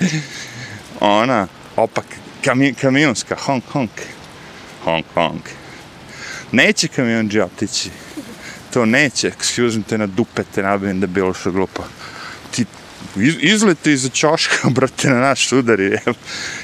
ona, 1.00 1.48
opak, 1.76 2.06
kami, 2.44 2.74
kamionska, 2.74 3.36
Hong 3.36 3.62
Kong. 3.72 3.90
Hong 4.84 5.04
Kong. 5.14 5.40
Neće 6.52 6.88
kamionđi 6.88 7.40
otići. 7.40 7.90
To 8.74 8.86
neće, 8.86 9.30
excuse 9.30 9.76
me, 9.76 9.82
te 9.88 9.98
na 9.98 10.06
dupe 10.06 10.42
te 10.54 10.62
nabijem 10.62 11.00
da 11.00 11.06
bilo 11.06 11.34
što 11.34 11.50
glupo. 11.50 11.84
Ti 12.50 12.64
iz, 13.16 13.34
izleti 13.40 13.92
iza 13.92 14.08
čoška, 14.08 14.68
brate, 14.74 15.10
na 15.10 15.20
naš 15.20 15.52
udari, 15.52 15.84
jeb. 15.84 16.14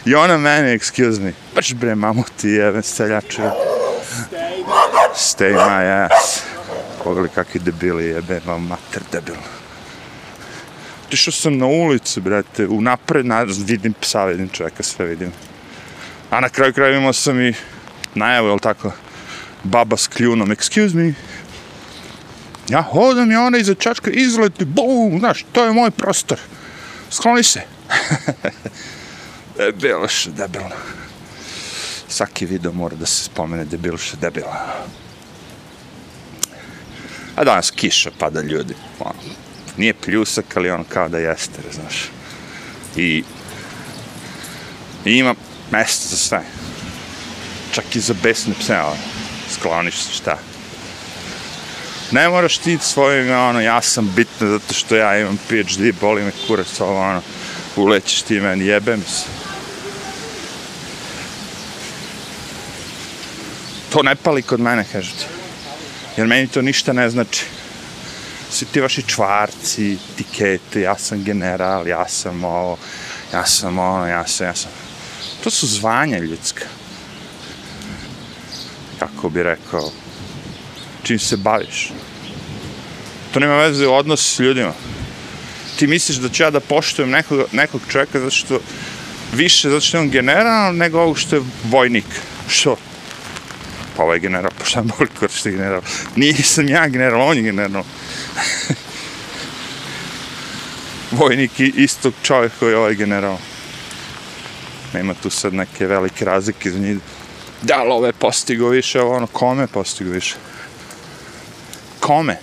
I 0.04 0.14
ona 0.14 0.38
mene, 0.38 0.78
excuse 0.78 1.20
me. 1.20 1.32
Baš 1.54 1.74
bre, 1.74 1.94
mamuti, 1.94 2.48
jebe, 2.48 2.82
seljače. 2.82 3.42
Stay 5.14 5.52
my 5.54 6.06
ass. 6.06 6.42
Pogledaj 7.04 7.30
kakvi 7.34 7.60
debili 7.60 8.04
jebe, 8.04 8.40
vam 8.46 8.66
mater 8.66 9.02
debil. 9.12 9.38
Otišao 11.06 11.32
sam 11.32 11.58
na 11.58 11.66
ulicu, 11.66 12.20
brate, 12.20 12.66
u 12.66 12.80
napred, 12.80 13.26
na, 13.26 13.46
vidim 13.66 13.92
psa, 14.00 14.24
vidim 14.24 14.48
čoveka, 14.48 14.82
sve 14.82 15.06
vidim. 15.06 15.32
A 16.30 16.40
na 16.40 16.48
kraju 16.48 16.72
kraju 16.72 16.96
imao 16.96 17.12
sam 17.12 17.40
i 17.40 17.54
najavu, 18.14 18.48
jel 18.48 18.58
tako, 18.58 18.92
baba 19.62 19.96
s 19.96 20.06
kljunom, 20.06 20.48
excuse 20.48 20.94
me, 20.94 21.14
ja 22.70 22.82
hodam 22.82 23.32
i 23.32 23.36
ona 23.36 23.58
iza 23.58 23.74
čačka 23.74 24.10
izleti, 24.10 24.64
bum, 24.64 25.18
znaš, 25.18 25.44
to 25.52 25.64
je 25.64 25.72
moj 25.72 25.90
prostor. 25.90 26.38
Skloni 27.10 27.42
se. 27.42 27.60
debilše, 29.58 30.30
debilno. 30.30 30.76
Svaki 32.08 32.46
video 32.46 32.72
mora 32.72 32.96
da 32.96 33.06
se 33.06 33.24
spomene 33.24 33.64
debilše, 33.64 34.16
debila. 34.16 34.84
A 37.36 37.44
danas 37.44 37.70
kiša 37.70 38.10
pada 38.18 38.40
ljudi. 38.40 38.74
Ono, 39.00 39.34
nije 39.76 39.94
pljusak, 39.94 40.56
ali 40.56 40.70
ono 40.70 40.84
kao 40.88 41.08
da 41.08 41.18
jeste, 41.18 41.62
znaš. 41.72 42.10
I, 42.96 43.24
i 45.04 45.12
ima 45.12 45.34
mesta 45.70 46.08
za 46.08 46.16
sve. 46.16 46.42
Čak 47.72 47.96
i 47.96 48.00
za 48.00 48.14
besne 48.22 48.54
pse, 48.60 48.78
ono. 48.78 48.96
Skloniš 49.54 49.98
se, 49.98 50.12
šta. 50.12 50.38
Ne 52.12 52.28
moraš 52.28 52.58
ti 52.58 52.78
svojim, 52.82 53.32
ono, 53.32 53.60
ja 53.60 53.82
sam 53.82 54.12
bitno 54.16 54.48
zato 54.48 54.74
što 54.74 54.96
ja 54.96 55.18
imam 55.18 55.38
PhD, 55.48 55.94
boli 56.00 56.22
me 56.22 56.32
kurac, 56.46 56.80
ovo, 56.80 57.00
ono, 57.00 57.22
ulećeš 57.76 58.22
ti 58.22 58.40
meni, 58.40 58.66
jebem 58.66 59.02
se. 59.02 59.24
To 63.92 64.02
ne 64.02 64.16
pali 64.16 64.42
kod 64.42 64.60
mene, 64.60 64.84
kažu. 64.92 65.10
Jer 66.16 66.26
meni 66.26 66.48
to 66.48 66.62
ništa 66.62 66.92
ne 66.92 67.10
znači. 67.10 67.44
Svi 68.50 68.66
ti 68.66 68.80
vaši 68.80 69.02
čvarci, 69.02 69.98
tikete, 70.16 70.80
ja 70.80 70.98
sam 70.98 71.24
general, 71.24 71.88
ja 71.88 72.08
sam 72.08 72.44
ovo, 72.44 72.78
ja 73.32 73.46
sam 73.46 73.78
ono, 73.78 74.06
ja 74.06 74.26
sam, 74.26 74.46
ja 74.46 74.54
sam. 74.54 74.70
To 75.44 75.50
su 75.50 75.66
zvanja 75.66 76.18
ljudska. 76.18 76.64
Kako 78.98 79.28
bi 79.28 79.42
rekao, 79.42 79.90
čim 81.02 81.18
se 81.18 81.36
baviš. 81.36 81.92
To 83.34 83.40
nema 83.40 83.56
veze 83.56 83.86
u 83.86 83.94
odnosu 83.94 84.34
s 84.34 84.38
ljudima. 84.38 84.72
Ti 85.76 85.86
misliš 85.86 86.16
da 86.16 86.28
ću 86.28 86.42
ja 86.42 86.50
da 86.50 86.60
poštujem 86.60 87.10
nekog, 87.10 87.44
nekog 87.52 87.80
čovjeka 87.88 88.18
zato 88.18 88.30
što 88.30 88.60
više 89.32 89.68
zato 89.68 89.80
što 89.80 89.96
je 89.96 90.00
on 90.00 90.10
general 90.10 90.76
nego 90.76 91.00
ovog 91.00 91.18
što 91.18 91.36
je 91.36 91.42
vojnik. 91.64 92.04
Što? 92.48 92.76
Pa 93.96 94.02
ovaj 94.02 94.18
general, 94.18 94.50
pa 94.58 94.64
šta 94.64 94.82
boli 94.82 95.10
kod 95.20 95.30
što 95.30 95.48
je 95.48 95.52
general? 95.52 95.82
Nisam 96.16 96.68
ja 96.68 96.88
general, 96.88 97.28
on 97.28 97.36
je 97.36 97.42
general. 97.42 97.84
vojnik 101.20 101.60
istog 101.60 102.14
čovjeka 102.22 102.54
koji 102.58 102.70
je 102.70 102.76
ovaj 102.76 102.94
general. 102.94 103.36
Nema 104.92 105.14
tu 105.14 105.30
sad 105.30 105.54
neke 105.54 105.86
velike 105.86 106.24
razlike 106.24 106.68
iz 106.68 106.76
njih. 106.76 106.98
Da 107.62 107.82
li 107.82 107.92
ove 107.92 108.12
postigo 108.12 108.68
više, 108.68 109.00
ovo 109.00 109.16
ono, 109.16 109.26
kome 109.26 109.66
postigo 109.66 110.10
više? 110.10 110.36
Kome? 112.00 112.36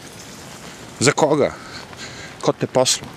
Za 0.99 1.11
koga? 1.11 1.53
Ko 2.41 2.51
te 2.51 2.67
poslao? 2.67 3.09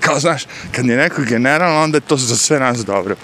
Kao, 0.00 0.20
znaš, 0.20 0.46
kad 0.72 0.86
je 0.86 0.96
neko 0.96 1.22
general, 1.22 1.82
onda 1.82 1.96
je 1.96 2.00
to 2.00 2.16
za 2.16 2.36
sve 2.36 2.60
nas 2.60 2.84
dobro. 2.84 3.16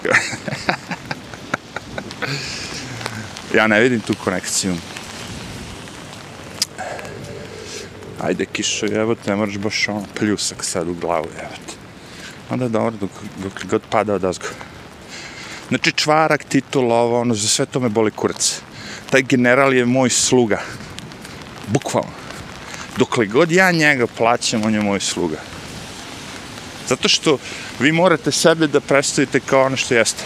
ja 3.57 3.67
ne 3.67 3.79
vidim 3.79 3.99
tu 3.99 4.13
konekciju. 4.23 4.75
Ajde, 8.21 8.45
kišo, 8.45 8.85
evo 8.85 9.15
te, 9.15 9.35
moraš 9.35 9.57
baš 9.57 9.87
ono 9.87 10.05
pljusak 10.19 10.63
sad 10.63 10.87
u 10.87 10.93
glavu, 10.93 11.27
evo 11.39 11.55
te. 11.67 11.73
Onda 12.49 12.65
je 12.65 12.69
dobro 12.69 12.91
dok, 12.99 13.09
dok 13.43 13.65
god 13.65 13.81
pada 13.89 14.13
od 14.13 14.23
ozgo. 14.23 14.45
Znači, 15.69 15.91
čvarak, 15.91 16.43
titul, 16.43 16.91
ovo, 16.91 17.21
ono, 17.21 17.33
za 17.33 17.47
sve 17.47 17.65
to 17.65 17.79
me 17.79 17.89
boli 17.89 18.11
kurac. 18.11 18.61
Taj 19.11 19.23
general 19.23 19.73
je 19.73 19.85
moj 19.85 20.09
sluga. 20.09 20.61
Bukvalno. 21.67 22.11
Dokle 22.97 23.25
god 23.25 23.51
ja 23.51 23.71
njega 23.71 24.07
plaćam, 24.07 24.63
on 24.65 24.73
je 24.73 24.81
moj 24.81 24.99
sluga. 24.99 25.37
Zato 26.87 27.09
što 27.09 27.37
vi 27.79 27.91
morate 27.91 28.31
sebe 28.31 28.67
da 28.67 28.79
predstavite 28.79 29.39
kao 29.39 29.65
ono 29.65 29.77
što 29.77 29.93
jeste. 29.93 30.23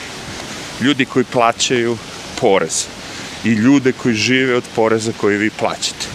Ljudi 0.81 1.05
koji 1.05 1.25
plaćaju 1.25 1.97
porez. 2.41 2.85
I 3.43 3.49
ljude 3.49 3.91
koji 3.91 4.15
žive 4.15 4.55
od 4.55 4.63
poreza 4.75 5.11
koji 5.17 5.37
vi 5.37 5.49
plaćate. 5.49 6.05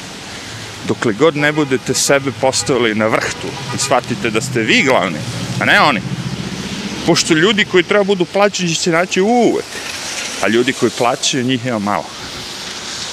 Dokle 0.89 1.13
god 1.13 1.37
ne 1.37 1.53
budete 1.53 1.95
sebe 1.95 2.31
postavili 2.41 2.95
na 2.95 3.07
vrh 3.07 3.35
tu 3.43 3.49
i 3.77 3.79
shvatite 3.79 4.31
da 4.31 4.41
ste 4.41 4.61
vi 4.61 4.83
glavni, 4.83 5.19
a 5.61 5.65
ne 5.65 5.81
oni. 5.81 6.01
Pošto 7.07 7.35
ljudi 7.35 7.65
koji 7.65 7.83
treba 7.83 8.05
budu 8.05 8.25
plaćeni 8.25 8.75
će 8.75 8.81
se 8.81 8.91
naći 8.91 9.21
uvek. 9.21 9.65
A 10.43 10.49
ljudi 10.49 10.73
koji 10.73 10.91
plaćaju, 10.99 11.45
njih 11.45 11.67
ima 11.67 11.79
malo. 11.79 12.20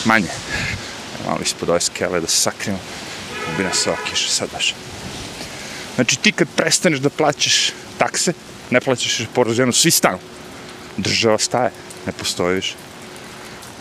Manje. 0.05 0.29
Malo 1.25 1.39
ispod 1.41 1.69
ove 1.69 1.81
skele 1.81 2.21
da 2.21 2.27
se 2.27 2.37
sakrijemo. 2.37 2.79
Da 3.45 3.57
bi 3.57 3.63
nas 3.63 3.87
ova 3.87 3.97
kiša 4.09 4.29
sad 4.29 4.49
baš. 4.53 4.73
Znači 5.95 6.19
ti 6.19 6.31
kad 6.31 6.47
prestaneš 6.55 6.99
da 6.99 7.09
plaćaš 7.09 7.71
takse, 7.97 8.33
ne 8.69 8.81
plaćaš 8.81 9.21
porez 9.33 9.59
jedno, 9.59 9.73
svi 9.73 9.91
stanu. 9.91 10.17
Država 10.97 11.37
staje, 11.37 11.71
ne 12.05 12.11
postoji 12.11 12.55
više. 12.55 12.75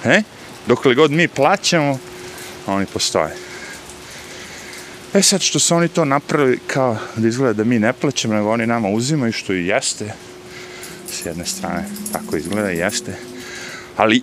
E? 0.04 0.22
Dokle 0.66 0.94
god 0.94 1.10
mi 1.10 1.28
plaćamo, 1.28 1.98
oni 2.66 2.86
postoje. 2.86 3.36
E 5.14 5.22
sad 5.22 5.40
što 5.40 5.58
su 5.58 5.74
oni 5.74 5.88
to 5.88 6.04
napravili 6.04 6.58
kao 6.66 6.98
da 7.16 7.28
izgleda 7.28 7.52
da 7.52 7.64
mi 7.64 7.78
ne 7.78 7.92
plaćamo, 7.92 8.34
nego 8.34 8.50
oni 8.50 8.66
nama 8.66 8.88
uzimaju 8.88 9.32
što 9.32 9.52
i 9.52 9.66
jeste. 9.66 10.12
S 11.10 11.26
jedne 11.26 11.46
strane 11.46 11.84
tako 12.12 12.36
izgleda 12.36 12.72
i 12.72 12.78
jeste. 12.78 13.16
Ali 13.96 14.22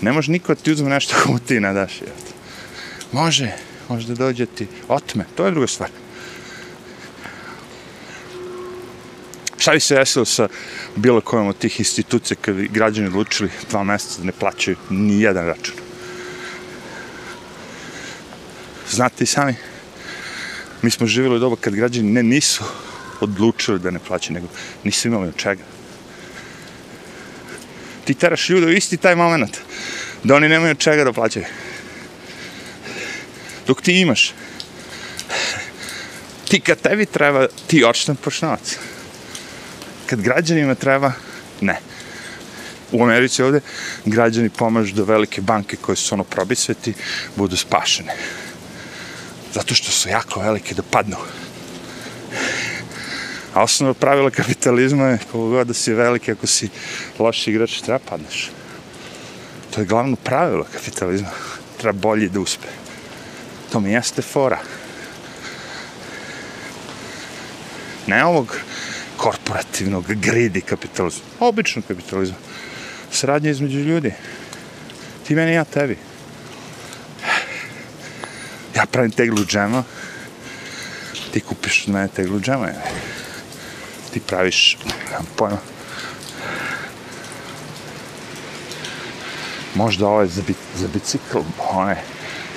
ne 0.00 0.12
može 0.12 0.32
niko 0.32 0.54
da 0.54 0.60
ti 0.60 0.72
uzme 0.72 0.90
nešto 0.90 1.16
komu 1.22 1.38
ti 1.38 1.60
ne 1.60 1.72
daš. 1.72 2.00
Može, 3.12 3.52
može 3.88 4.06
da 4.06 4.14
dođe 4.14 4.46
ti 4.46 4.66
otme, 4.88 5.24
to 5.34 5.44
je 5.44 5.50
druga 5.50 5.66
stvar. 5.66 5.90
Šta 9.58 9.72
bi 9.72 9.80
se 9.80 9.94
desilo 9.94 10.24
sa 10.24 10.48
bilo 10.96 11.20
kojom 11.20 11.46
od 11.46 11.58
tih 11.58 11.80
institucija 11.80 12.36
kad 12.40 12.54
bi 12.54 12.68
građani 12.68 13.06
odlučili 13.06 13.50
dva 13.70 13.84
mjeseca 13.84 14.18
da 14.18 14.24
ne 14.24 14.32
plaćaju 14.32 14.76
ni 14.90 15.20
jedan 15.20 15.46
račun? 15.46 15.74
Znate 18.90 19.24
i 19.24 19.26
sami, 19.26 19.54
mi 20.82 20.90
smo 20.90 21.06
živjeli 21.06 21.36
u 21.36 21.38
doba 21.38 21.56
kad 21.60 21.74
građani 21.74 22.12
ne 22.12 22.22
nisu 22.22 22.64
odlučili 23.20 23.78
da 23.78 23.90
ne 23.90 23.98
plaćaju, 23.98 24.34
nego 24.34 24.46
nisu 24.84 25.08
imali 25.08 25.28
od 25.28 25.36
čega. 25.36 25.62
Ti 28.04 28.14
teraš 28.14 28.48
ljude 28.48 28.66
u 28.66 28.72
isti 28.72 28.96
taj 28.96 29.16
moment 29.16 29.56
da 30.24 30.34
oni 30.34 30.48
nemaju 30.48 30.70
od 30.70 30.78
čega 30.78 31.04
da 31.04 31.12
plaćaju. 31.12 31.44
Dok 33.66 33.82
ti 33.82 34.00
imaš, 34.00 34.32
ti 36.48 36.60
kad 36.60 36.80
tebi 36.80 37.06
treba, 37.06 37.46
ti 37.66 37.84
odštampaš 37.84 38.42
novac. 38.42 38.78
Kad 40.06 40.20
građanima 40.20 40.74
treba, 40.74 41.12
ne. 41.60 41.76
u 42.92 43.04
Americi 43.04 43.42
ovde, 43.42 43.60
građani 44.04 44.48
pomažu 44.50 44.94
da 44.94 45.02
velike 45.02 45.40
banke 45.40 45.76
koje 45.76 45.96
su 45.96 46.14
ono 46.14 46.24
probisveti 46.24 46.94
budu 47.36 47.56
spašene. 47.56 48.14
Zato 49.54 49.74
što 49.74 49.92
su 49.92 50.08
jako 50.08 50.40
velike 50.40 50.74
da 50.74 50.82
padnu. 50.82 51.16
A 53.54 53.62
osnovno 53.62 53.94
pravilo 53.94 54.30
kapitalizma 54.30 55.06
je 55.06 55.18
koliko 55.18 55.48
god 55.48 55.66
da 55.66 55.74
si 55.74 55.92
veliki, 55.92 56.32
ako 56.32 56.46
si 56.46 56.68
loš 57.18 57.46
igrač, 57.48 57.80
treba 57.80 57.98
padneš. 57.98 58.50
To 59.74 59.80
je 59.80 59.86
glavno 59.86 60.16
pravilo 60.16 60.66
kapitalizma. 60.72 61.28
Treba 61.78 61.98
bolji 61.98 62.28
da 62.28 62.40
uspe. 62.40 62.66
To 63.72 63.80
mi 63.80 63.92
jeste 63.92 64.22
fora. 64.22 64.58
Ne 68.06 68.24
ovog 68.24 68.56
korporativnog 69.16 70.14
gridi 70.14 70.60
kapitalizma. 70.60 71.24
Obično 71.40 71.82
kapitalizma. 71.88 72.36
Sradnja 73.12 73.50
između 73.50 73.78
ljudi. 73.78 74.12
Ti 75.26 75.34
meni, 75.34 75.52
ja 75.52 75.64
tebi. 75.64 75.96
Ja 78.76 78.86
pravim 78.86 79.10
teglu 79.10 79.44
džema. 79.44 79.84
Ti 81.32 81.40
kupiš 81.40 81.84
od 81.86 81.94
mene 81.94 82.08
teglu 82.08 82.40
džema. 82.40 82.68
Ti 84.12 84.20
praviš, 84.20 84.78
nemam 85.10 85.26
pojma, 85.36 85.58
možda 89.74 90.08
ovaj 90.08 90.26
za, 90.26 90.42
bi, 90.46 90.54
za 90.76 90.88
bicikl, 90.88 91.38
one, 91.70 91.96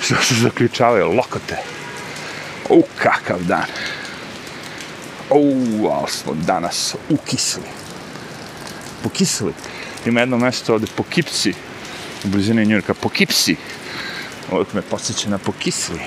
što 0.02 0.14
se 0.22 0.34
zaključavaju, 0.34 1.12
lokote. 1.12 1.56
U, 2.70 2.82
kakav 2.98 3.38
dan. 3.42 3.66
U, 5.30 5.88
ali 5.92 6.10
smo 6.10 6.34
danas 6.34 6.94
ukisli. 7.08 7.62
Pokisli. 9.02 9.52
Ima 10.06 10.20
jedno 10.20 10.38
mesto 10.38 10.74
ovde, 10.74 10.86
Pokipsi, 10.96 11.54
u 12.24 12.28
blizini 12.28 12.66
Njurka, 12.66 12.94
Pokipsi. 12.94 13.56
Uvijek 14.52 14.72
me 14.72 14.82
posjeća 14.82 15.30
na 15.30 15.38
Pokisli. 15.38 16.00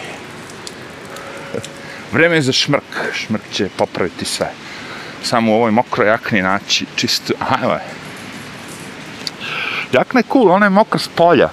Vreme 2.11 2.35
je 2.35 2.41
za 2.41 2.51
šmrk. 2.51 3.13
Šmrk 3.13 3.43
će 3.51 3.69
popraviti 3.77 4.25
sve. 4.25 4.51
Samo 5.23 5.51
u 5.51 5.55
ovoj 5.55 5.71
mokroj 5.71 6.07
jakni 6.07 6.41
naći 6.41 6.85
čisto... 6.95 7.33
Aha, 7.39 7.57
evo 7.63 7.73
je. 7.73 7.81
Jakna 9.91 10.19
je 10.19 10.23
cool, 10.33 10.51
ona 10.51 10.65
je 10.65 10.69
mokra 10.69 10.99
s 10.99 11.07
polja. 11.07 11.49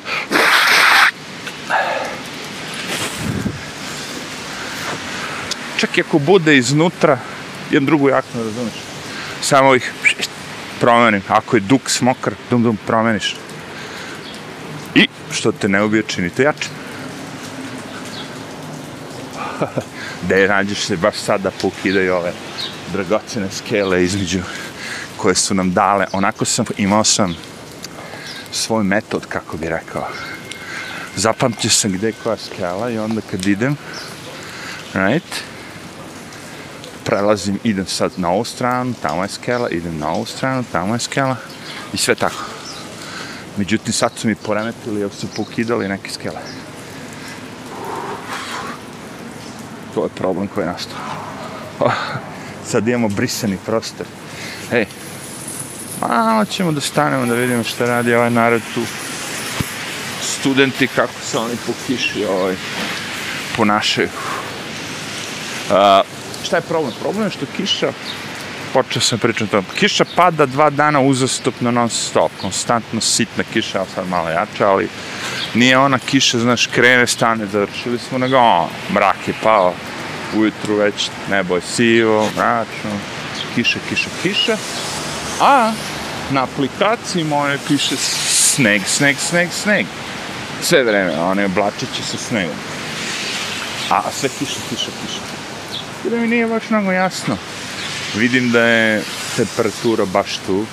Čak 5.77 5.99
i 5.99 6.01
ako 6.01 6.19
bude 6.19 6.57
iznutra, 6.57 7.19
jednu 7.71 7.87
drugu 7.87 8.09
jaknu, 8.09 8.45
razumiješ? 8.45 8.75
Samo 9.41 9.75
ih 9.75 9.93
promenim. 10.81 11.23
Ako 11.29 11.57
je 11.57 11.61
duks 11.61 12.01
mokar, 12.01 12.35
dum 12.51 12.63
dum 12.63 12.79
promeniš. 12.87 13.37
I, 14.95 15.09
što 15.33 15.53
te 15.53 15.69
ne 15.69 15.83
ubije, 15.83 16.03
čini 16.07 16.31
te 16.31 16.43
jače. 16.43 16.69
Gde 20.23 20.49
nađeš 20.49 20.79
se 20.79 20.97
baš 20.97 21.17
sada 21.17 21.51
pokidaju 21.51 22.15
ove 22.15 22.33
dragocene 22.95 23.49
skele 23.51 24.05
između 24.05 24.41
koje 25.17 25.35
su 25.35 25.55
nam 25.55 25.73
dale. 25.73 26.07
Onako 26.13 26.45
sam, 26.45 26.65
imao 26.77 27.05
sam 27.05 27.37
svoj 28.53 28.85
metod, 28.85 29.27
kako 29.27 29.57
bi 29.57 29.69
rekao. 29.69 30.09
Zapamtio 31.17 31.71
sam 31.71 31.93
gde 31.93 32.07
je 32.07 32.15
koja 32.23 32.37
skela 32.37 32.91
i 32.91 32.99
onda 32.99 33.21
kad 33.31 33.47
idem, 33.47 33.77
right, 34.95 35.43
prelazim, 37.05 37.59
idem 37.65 37.87
sad 37.87 38.13
na 38.17 38.31
ovu 38.31 38.45
stranu, 38.45 38.95
tamo 39.03 39.23
je 39.23 39.29
skela, 39.29 39.71
idem 39.71 39.99
na 39.99 40.09
ovu 40.09 40.27
stranu, 40.27 40.65
tamo 40.73 40.95
je 40.95 41.01
skela 41.01 41.37
i 41.93 41.97
sve 41.97 42.15
tako. 42.15 42.45
Međutim, 43.57 43.93
sad 43.93 44.13
su 44.17 44.29
mi 44.29 44.35
poremetili, 44.35 45.01
jer 45.01 45.11
su 45.11 45.27
pokidali 45.37 45.89
neke 45.89 46.11
skele. 46.11 46.41
To 49.95 50.05
je 50.05 50.09
problem 50.09 50.49
koji 50.49 50.65
je 50.65 50.73
nastao. 50.73 50.99
Sad 52.67 52.89
imamo 52.89 53.09
brisani 53.09 53.59
prostor. 53.67 54.07
Hej, 54.71 54.87
malo 56.01 56.45
ćemo 56.45 56.73
da 56.73 56.81
stanemo 56.81 57.27
da 57.27 57.35
vidimo 57.35 57.65
šta 57.65 57.85
radi 57.85 58.15
ovaj 58.15 58.31
narod 58.31 58.63
tu. 58.75 58.81
Studenti, 60.23 60.87
kako 60.87 61.13
se 61.31 61.39
oni 61.39 61.57
po 61.67 61.73
kiši 61.87 62.25
ovaj, 62.25 62.55
ponašaju. 63.57 64.09
Uh, 65.71 65.75
šta 66.45 66.57
je 66.57 66.63
problem? 66.63 66.93
Problem 67.01 67.25
je 67.25 67.31
što 67.31 67.47
kiša, 67.57 67.93
počeo 68.73 69.03
sam 69.03 69.19
pričati 69.19 69.45
o 69.45 69.47
tom, 69.47 69.65
kiša 69.75 70.05
pada 70.17 70.47
dva 70.47 70.71
dana 70.71 71.01
uzastopno 71.01 71.71
non 71.71 71.89
stop, 71.91 72.33
konstantno 72.41 73.01
sitna 73.01 73.45
kiša, 73.53 73.79
ali 73.79 73.89
sad 73.95 74.09
malo 74.09 74.29
jača, 74.29 74.69
ali 74.69 74.89
nije 75.55 75.79
ona 75.79 75.99
kiša, 75.99 76.39
znaš, 76.39 76.67
krene, 76.67 77.07
stane, 77.07 77.47
završili 77.47 77.99
smo, 77.99 78.19
nego 78.19 78.37
on, 78.37 78.69
mrak 78.93 79.29
je 79.29 79.35
pao, 79.43 79.75
ujutru 80.37 80.77
već 80.77 81.11
nebo 81.31 81.55
je 81.57 81.63
sivo, 81.63 82.31
mračno, 82.37 82.91
kiša, 83.55 83.79
kiša, 83.89 84.11
kiša, 84.23 84.57
a 85.41 85.73
na 86.31 86.43
aplikaciji 86.43 87.25
moje 87.25 87.59
piše 87.69 87.97
sneg, 87.97 88.83
sneg, 88.87 89.17
sneg, 89.19 89.49
sneg. 89.53 89.87
Sve 90.63 90.85
vreme, 90.85 91.21
one 91.21 91.45
oblačiće 91.45 92.03
sa 92.11 92.17
snegom. 92.17 92.57
A 93.91 94.03
sve 94.13 94.29
kiša, 94.39 94.61
kiša, 94.71 94.91
kiša. 95.03 95.21
I 96.07 96.11
da 96.11 96.17
mi 96.17 96.27
nije 96.27 96.47
baš 96.47 96.71
mnogo 96.71 96.93
jasno. 96.93 97.37
Vidim 98.15 98.51
da 98.51 98.61
je 98.61 99.03
temperatura 99.37 100.05
baš 100.05 100.39
tu. 100.47 100.67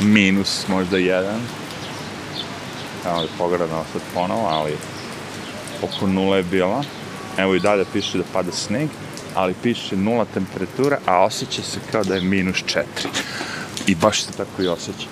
Minus 0.00 0.68
možda 0.68 0.98
jedan. 0.98 1.40
Evo 3.06 3.22
da 3.22 3.28
pogledamo 3.38 3.84
sad 3.92 4.02
ponovo, 4.14 4.48
ali 4.48 4.76
oko 5.82 6.06
nula 6.06 6.36
je 6.36 6.42
bila. 6.42 6.84
Evo 7.38 7.54
i 7.54 7.60
dalje 7.60 7.84
piše 7.92 8.18
da 8.18 8.24
pada 8.32 8.52
sneg, 8.52 8.88
ali 9.34 9.54
piše 9.62 9.96
nula 9.96 10.24
temperatura, 10.34 10.98
a 11.06 11.24
osjeća 11.24 11.62
se 11.62 11.78
kao 11.92 12.04
da 12.04 12.14
je 12.14 12.20
minus 12.20 12.56
četiri. 12.66 13.08
I 13.86 13.94
baš 13.94 14.22
se 14.22 14.32
tako 14.32 14.62
i 14.62 14.68
osjeća. 14.68 15.06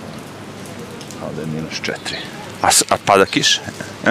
Kao 1.20 1.28
da 1.36 1.40
je 1.40 1.46
minus 1.46 1.74
četiri. 1.74 2.16
A, 2.62 2.68
a 2.88 2.96
pada 3.06 3.24
kiša? 3.24 3.60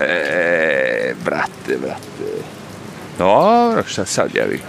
e, 0.00 1.14
brate, 1.24 1.78
brate. 1.80 2.42
Dobro, 3.18 3.84
šta 3.86 4.04
sad, 4.04 4.34
jevi? 4.34 4.60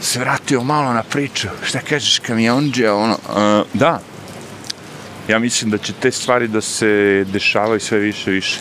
Se 0.00 0.18
vratio 0.18 0.62
malo 0.62 0.92
na 0.92 1.02
priču. 1.02 1.48
Šta 1.64 1.80
kažeš, 1.80 2.18
kamionđe, 2.18 2.90
ono... 2.90 3.14
Uh, 3.28 3.66
da. 3.74 4.00
Ja 5.28 5.38
mislim 5.38 5.70
da 5.70 5.78
će 5.78 5.92
te 5.92 6.10
stvari 6.10 6.48
da 6.48 6.60
se 6.60 7.24
dešavaju 7.32 7.80
sve 7.80 7.98
više 7.98 8.30
i 8.30 8.34
više. 8.34 8.60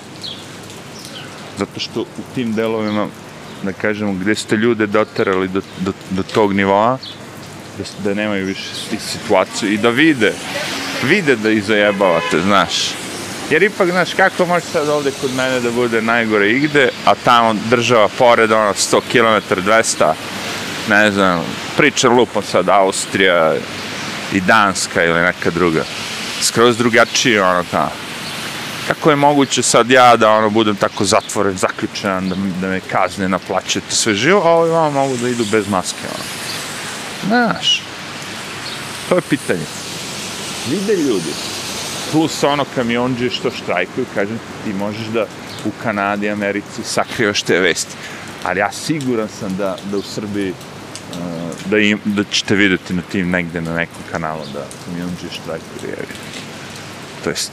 Zato 1.60 1.80
što 1.80 2.02
u 2.02 2.36
tim 2.36 2.54
delovima 2.54 3.08
da 3.64 3.74
kažemo, 3.74 4.14
gde 4.14 4.36
ste 4.36 4.56
ljude 4.56 4.88
doterali 4.88 5.48
do, 5.48 5.62
do, 5.80 5.92
do 6.10 6.24
tog 6.24 6.54
nivoa, 6.54 6.98
da, 7.78 7.84
da 8.04 8.14
nemaju 8.14 8.46
više 8.46 8.70
situaciju 9.00 9.74
i 9.74 9.78
da 9.78 9.90
vide, 9.90 10.34
vide 11.04 11.36
da 11.36 11.50
ih 11.50 11.64
zajebavate, 11.64 12.42
znaš. 12.42 12.74
Jer 13.50 13.64
ipak, 13.64 13.92
znaš, 13.92 14.14
kako 14.14 14.46
može 14.46 14.66
sad 14.66 14.90
ovde 14.90 15.12
kod 15.22 15.36
mene 15.36 15.60
da 15.60 15.72
bude 15.72 16.02
najgore 16.02 16.52
igde, 16.52 16.90
a 17.06 17.16
tamo 17.16 17.56
država 17.70 18.08
pored, 18.18 18.52
ono, 18.52 18.74
100 18.74 19.02
km, 19.12 19.56
200, 19.62 20.14
ne 20.90 21.12
znam, 21.12 21.44
priča 21.78 22.10
lupom 22.10 22.44
sad, 22.44 22.70
Austrija 22.70 23.56
i 24.34 24.42
Danska 24.42 25.04
ili 25.04 25.22
neka 25.22 25.52
druga. 25.52 25.84
Skroz 26.42 26.78
drugačije, 26.78 27.44
ono, 27.44 27.64
tamo 27.72 28.09
kako 28.90 29.10
je 29.10 29.16
moguće 29.16 29.64
sad 29.64 29.92
ja 29.92 30.16
da 30.18 30.32
ono 30.32 30.50
budem 30.50 30.76
tako 30.76 31.06
zatvoren, 31.06 31.58
zaključen, 31.58 32.30
da, 32.30 32.36
da 32.62 32.68
me 32.68 32.80
kazne, 32.80 33.30
naplaćate 33.30 33.96
sve 33.96 34.14
živo, 34.14 34.42
a 34.46 34.50
ovi 34.50 34.72
vama 34.72 34.90
mogu 34.90 35.18
da 35.18 35.30
idu 35.30 35.46
bez 35.52 35.68
maske, 35.68 36.08
ono. 36.16 36.24
Znaš, 37.28 37.84
to 39.10 39.16
je 39.16 39.22
pitanje. 39.22 39.66
Vide 40.70 40.96
ljudi, 40.96 41.34
plus 42.12 42.44
ono 42.44 42.66
kamionđe 42.76 43.30
što 43.30 43.52
štrajkuju, 43.52 44.06
kažem, 44.16 44.40
ti 44.64 44.74
možeš 44.74 45.08
da 45.08 45.26
u 45.66 45.72
Kanadi, 45.84 46.30
Americi 46.30 46.84
sakrivaš 46.84 47.42
te 47.42 47.60
vesti. 47.60 47.96
Ali 48.44 48.60
ja 48.60 48.72
siguran 48.72 49.28
sam 49.40 49.56
da, 49.58 49.78
da 49.92 49.98
u 49.98 50.02
Srbiji 50.02 50.50
uh, 50.52 51.18
da, 51.66 51.78
im, 51.78 52.02
da 52.06 52.24
ćete 52.24 52.56
vidjeti 52.56 52.94
na 52.94 53.02
tim 53.02 53.30
negde 53.30 53.62
na 53.62 53.74
nekom 53.74 54.02
kanalu 54.12 54.44
da 54.54 54.66
kamionđe 54.86 55.30
štrajkuju. 55.32 56.49
To 57.24 57.30
jest, 57.30 57.52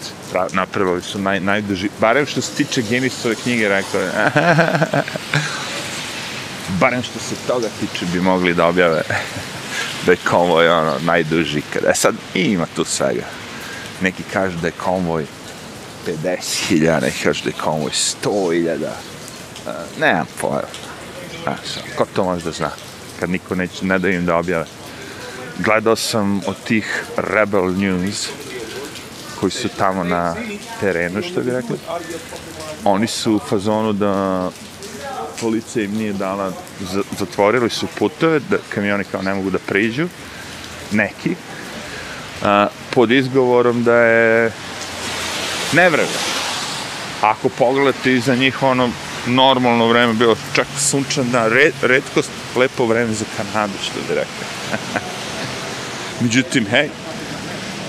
napravili 0.52 1.02
su 1.02 1.18
naj, 1.18 1.40
najduži, 1.40 1.88
barem 2.00 2.26
što 2.26 2.40
se 2.40 2.52
tiče 2.52 2.82
Gemisove 2.82 3.34
knjige, 3.34 3.68
rekao 3.68 4.00
je, 4.00 4.10
barem 6.80 7.02
što 7.02 7.18
se 7.18 7.34
toga 7.46 7.68
tiče 7.80 8.06
bi 8.12 8.20
mogli 8.20 8.54
da 8.54 8.66
objave 8.66 9.02
da 10.06 10.12
je 10.12 10.18
konvoj 10.30 10.68
ono 10.68 10.94
najduži 11.04 11.62
kada. 11.72 11.90
E 11.90 11.94
sad 11.94 12.14
ima 12.34 12.66
tu 12.76 12.84
svega. 12.84 13.24
Neki 14.00 14.22
kažu 14.32 14.58
da 14.58 14.66
je 14.66 14.72
konvoj 14.84 15.26
50.000, 16.06 17.02
neki 17.02 17.22
kažu 17.22 17.44
da 17.44 17.50
je 17.50 17.62
konvoj 17.64 17.90
100.000. 17.90 18.86
Uh, 19.66 19.72
nemam 20.00 20.26
pojma. 20.40 20.62
Znaš, 21.42 21.84
ko 21.96 22.06
to 22.14 22.24
može 22.24 22.44
da 22.44 22.50
zna? 22.50 22.70
Kad 23.20 23.30
niko 23.30 23.54
neće, 23.54 23.84
ne 23.84 23.98
da 23.98 24.08
im 24.08 24.26
da 24.26 24.36
objave. 24.36 24.64
gledao 25.58 25.96
sam 25.96 26.40
od 26.46 26.56
tih 26.64 27.04
Rebel 27.16 27.72
News, 27.72 28.28
koji 29.40 29.50
su 29.50 29.68
tamo 29.68 30.04
na 30.04 30.34
terenu, 30.80 31.22
što 31.22 31.40
bi 31.40 31.50
rekli. 31.50 31.76
Oni 32.84 33.06
su 33.06 33.34
u 33.34 33.38
fazonu 33.38 33.92
da 33.92 34.50
policija 35.40 35.84
im 35.84 35.94
nije 35.94 36.12
dala, 36.12 36.52
zatvorili 37.18 37.70
su 37.70 37.86
putove, 37.98 38.40
da 38.40 38.56
kamioni 38.74 39.04
kao 39.04 39.22
ne 39.22 39.34
mogu 39.34 39.50
da 39.50 39.58
priđu, 39.58 40.08
neki, 40.92 41.34
a, 42.42 42.66
pod 42.90 43.10
izgovorom 43.10 43.84
da 43.84 43.96
je 43.96 44.52
nevreme. 45.72 46.08
Ako 47.20 47.48
pogledate 47.48 48.12
iza 48.12 48.34
njih, 48.34 48.62
ono, 48.62 48.90
normalno 49.26 49.86
vreme 49.86 50.12
bilo 50.12 50.36
čak 50.54 50.66
sunčan 50.78 51.30
dan, 51.30 51.50
red, 51.50 51.74
redkost, 51.82 52.30
lepo 52.56 52.86
vreme 52.86 53.12
za 53.12 53.24
Kanadu, 53.36 53.72
što 53.82 54.00
bi 54.08 54.14
rekao. 54.14 54.48
Međutim, 56.20 56.66
hej, 56.66 56.88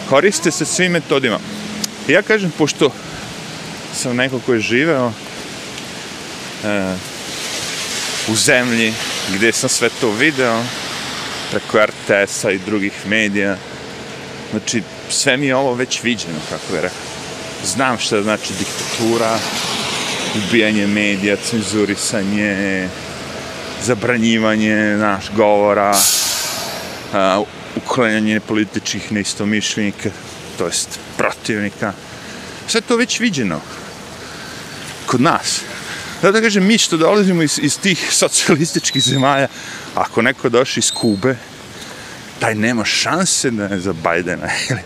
koriste 0.09 0.51
se 0.51 0.65
svim 0.65 0.91
metodima. 0.91 1.39
Ja 2.07 2.21
kažem, 2.21 2.51
pošto 2.57 2.91
sam 3.93 4.15
neko 4.15 4.39
ko 4.39 4.53
je 4.53 4.59
živeo 4.59 5.11
e, 6.65 6.95
u 8.27 8.35
zemlji 8.35 8.93
gde 9.35 9.51
sam 9.51 9.69
sve 9.69 9.89
to 10.01 10.11
video 10.11 10.63
preko 11.51 11.85
RTS-a 11.85 12.51
i 12.51 12.59
drugih 12.65 12.93
medija, 13.05 13.57
znači, 14.51 14.83
sve 15.09 15.37
mi 15.37 15.45
je 15.45 15.55
ovo 15.55 15.73
već 15.73 16.03
viđeno, 16.03 16.39
kako 16.49 16.75
je 16.75 16.81
rekao. 16.81 16.97
Znam 17.65 17.99
šta 17.99 18.23
znači 18.23 18.53
diktatura, 18.59 19.39
ubijanje 20.35 20.87
medija, 20.87 21.35
cenzurisanje, 21.35 22.87
zabranjivanje 23.83 24.97
naš 24.97 25.25
govora, 25.35 25.95
uklanjanje 27.77 28.39
političkih 28.39 29.11
neistomišljenika, 29.11 30.09
to 30.57 30.65
jest 30.65 30.99
protivnika. 31.17 31.93
Sve 32.67 32.81
to 32.81 32.97
već 32.97 33.19
viđeno 33.19 33.61
kod 35.05 35.21
nas. 35.21 35.61
Da 36.21 36.31
da 36.31 36.41
kažem, 36.41 36.65
mi 36.65 36.77
što 36.77 36.97
dolazimo 36.97 37.43
iz, 37.43 37.59
iz 37.61 37.79
tih 37.79 38.07
socijalističkih 38.11 39.03
zemalja, 39.03 39.47
ako 39.95 40.21
neko 40.21 40.49
došli 40.49 40.79
iz 40.79 40.91
Kube, 40.91 41.35
taj 42.39 42.55
nema 42.55 42.85
šanse 42.85 43.51
da 43.51 43.65
je 43.65 43.79
za 43.79 43.93
Bajdena, 43.93 44.49
ili... 44.69 44.81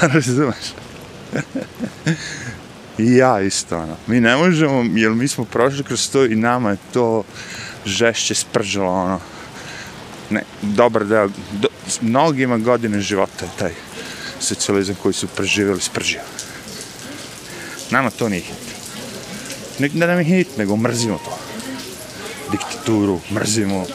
Razumeš? 0.00 0.64
I 2.98 3.16
ja 3.16 3.40
isto, 3.40 3.78
ono. 3.78 3.96
Mi 4.06 4.20
ne 4.20 4.36
možemo, 4.36 4.84
jer 4.94 5.10
mi 5.10 5.28
smo 5.28 5.44
prošli 5.44 5.84
kroz 5.84 6.10
to 6.10 6.24
i 6.24 6.36
nama 6.36 6.70
je 6.70 6.76
to 6.92 7.24
žešće 7.86 8.34
spržalo, 8.34 8.92
ono. 8.92 9.20
Ne, 10.30 10.42
dobar 10.62 11.04
deo, 11.04 11.28
do, 11.52 11.68
mnogima 12.00 12.58
godine 12.58 13.00
života 13.00 13.46
taj 13.58 13.72
socijalizam 14.40 14.96
koji 15.02 15.14
su 15.14 15.26
preživjeli 15.26 15.80
spržio. 15.80 16.20
Nama 17.90 18.10
to 18.10 18.28
nije 18.28 18.40
hit. 18.40 18.74
Ne, 19.78 19.88
ne 19.94 20.06
nam 20.06 20.18
je 20.18 20.24
hit, 20.24 20.56
nego 20.56 20.76
mrzimo 20.76 21.18
to. 21.18 21.38
Diktaturu, 22.50 23.20
mrzimo 23.30 23.86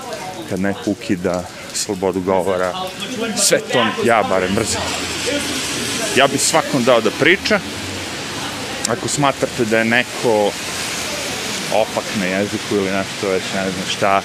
kad 0.50 0.60
neko 0.60 0.92
ukida 0.92 1.44
slobodu 1.74 2.22
govora. 2.22 2.74
Sve 3.38 3.60
to 3.60 3.86
ja 4.06 4.24
barem 4.30 4.54
mrzim. 4.54 4.82
Ja 6.16 6.28
bih 6.28 6.42
svakom 6.42 6.84
dao 6.84 7.02
da 7.02 7.12
priča, 7.12 7.60
ako 8.90 9.08
smatrate 9.08 9.66
da 9.66 9.78
je 9.78 9.86
neko 9.86 10.52
opak 11.74 12.04
na 12.20 12.26
jeziku 12.26 12.76
ili 12.76 12.92
nešto 12.92 13.30
već 13.30 13.44
ne 13.56 13.72
znam 13.72 13.86
šta, 13.90 14.22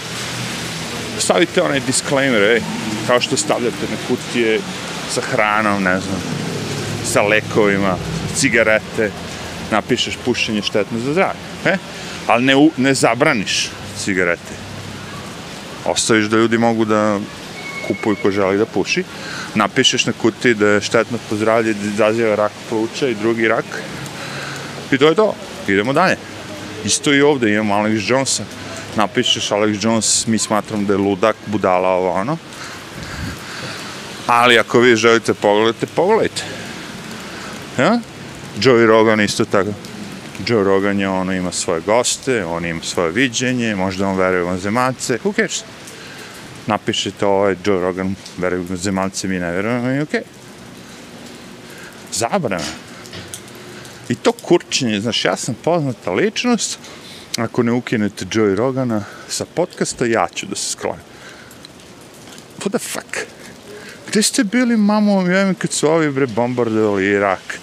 stavite 1.21 1.63
onaj 1.63 1.81
disclaimer, 1.81 2.43
ej, 2.43 2.61
kao 3.07 3.21
što 3.21 3.37
stavljate 3.37 3.87
na 3.91 3.97
kutije 4.09 4.61
sa 5.11 5.21
hranom, 5.21 5.83
ne 5.83 6.01
znam, 6.01 6.21
sa 7.05 7.23
lekovima, 7.23 7.97
cigarete, 8.37 9.11
napišeš 9.71 10.19
pušenje 10.25 10.63
štetno 10.63 10.99
za 10.99 11.13
zdravlje, 11.13 11.41
e? 11.65 11.77
ali 12.27 12.45
ne, 12.45 12.55
ne 12.77 12.95
zabraniš 12.95 13.71
cigarete. 13.99 14.55
Ostaviš 15.85 16.25
da 16.25 16.37
ljudi 16.37 16.59
mogu 16.59 16.85
da 16.85 17.19
kupuju 17.89 18.17
ko 18.23 18.31
želi 18.31 18.59
da 18.59 18.67
puši, 18.67 19.05
napišeš 19.55 20.07
na 20.07 20.13
kutiji 20.13 20.55
da 20.55 20.69
je 20.69 20.81
štetno 20.81 21.19
po 21.31 21.37
zdravlje, 21.37 21.75
da 21.75 21.87
izaziva 21.87 22.35
rak 22.35 22.53
pluća 22.69 23.09
i 23.09 23.15
drugi 23.15 23.49
rak, 23.49 23.65
I 24.95 24.99
to 24.99 25.09
je 25.09 25.15
to. 25.15 25.35
Idemo 25.69 25.93
dalje. 25.93 26.17
Isto 26.85 27.15
i 27.15 27.23
ovde 27.23 27.53
imamo 27.53 27.75
Alex 27.75 28.11
Jonesa. 28.11 28.45
Napišeš 28.97 29.51
Alex 29.51 29.85
Jones, 29.85 30.27
mi 30.27 30.39
smatram 30.39 30.87
da 30.87 30.93
je 30.93 30.99
ludak, 30.99 31.37
budala, 31.47 31.89
ovo 31.89 32.11
ono. 32.11 32.37
Ali 34.27 34.59
ako 34.59 34.81
vi 34.81 34.97
želite 34.97 35.35
pogledati, 35.35 35.87
pogledajte. 35.87 36.43
Ja? 37.79 38.01
Joey 38.61 38.87
Rogan 38.87 39.21
isto 39.21 39.45
tako. 39.45 39.71
Joe 40.47 40.65
Rogan 40.65 41.01
je 41.01 41.09
ono, 41.09 41.33
ima 41.33 41.53
svoje 41.53 41.81
goste, 41.81 42.45
on 42.45 42.67
ima 42.67 42.81
svoje 42.83 43.13
viđenje, 43.13 43.75
možda 43.75 44.09
on 44.09 44.17
veruje 44.17 44.43
u 44.43 44.47
vanzemaljce, 44.47 45.19
who 45.25 45.35
cares? 45.35 45.63
Napišete 46.67 47.27
ovo 47.27 47.49
je 47.49 47.57
Joe 47.65 47.81
Rogan, 47.81 48.15
veruje 48.39 48.61
u 48.61 48.67
vanzemaljce, 48.69 49.29
mi 49.29 49.39
ne 49.39 49.51
verujemo 49.51 49.91
i 49.91 50.01
okej. 50.01 50.21
Okay. 50.21 50.25
Zabrana. 52.13 52.65
I 54.09 54.15
to 54.15 54.33
kurčenje, 54.33 55.01
znaš, 55.01 55.25
ja 55.25 55.37
sam 55.37 55.55
poznata 55.65 56.13
ličnost, 56.13 56.79
ako 57.39 57.63
ne 57.63 57.73
ukinete 57.73 58.25
Joey 58.25 58.55
Rogana 58.55 59.05
sa 59.29 59.45
podcasta, 59.55 60.07
ja 60.07 60.29
ću 60.35 60.47
da 60.47 60.57
se 60.57 60.71
sklonim. 60.71 61.05
What 62.59 62.71
the 62.71 62.79
fuck? 62.79 63.27
Gde 64.09 64.23
ste 64.23 64.45
bili, 64.45 64.77
mamo, 64.77 65.23
ja 65.27 65.55
kad 65.55 65.73
su 65.73 65.89
ovi 65.89 66.11
bre 66.11 66.27
bombardovali 66.27 67.07
Irak? 67.07 67.59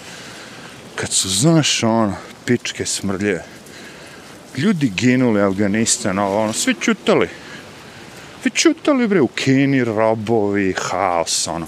Kad 0.95 1.11
su, 1.11 1.29
znaš, 1.29 1.83
ono, 1.83 2.15
pičke 2.45 2.85
smrlje. 2.85 3.41
Ljudi 4.57 4.91
ginuli 4.95 5.41
Afganistan, 5.41 6.19
ono, 6.19 6.53
svi 6.53 6.73
čutali. 6.73 7.29
Svi 8.41 8.51
čutali, 8.51 9.07
bre, 9.07 9.21
u 9.21 9.27
Kini, 9.27 9.83
robovi, 9.83 10.75
haos, 10.77 11.47
ono. 11.47 11.67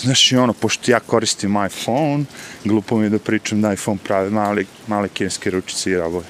Znaš, 0.00 0.32
i 0.32 0.36
ono, 0.36 0.52
pošto 0.52 0.90
ja 0.90 1.00
koristim 1.00 1.56
iPhone, 1.66 2.24
glupo 2.64 2.96
mi 2.96 3.06
je 3.06 3.10
da 3.10 3.18
pričam 3.18 3.60
da 3.60 3.72
iPhone 3.72 3.98
pravi 4.04 4.30
mali, 4.30 4.66
male 4.86 5.08
kineske 5.08 5.50
ručice 5.50 5.90
i 5.90 5.96
robovi. 5.96 6.24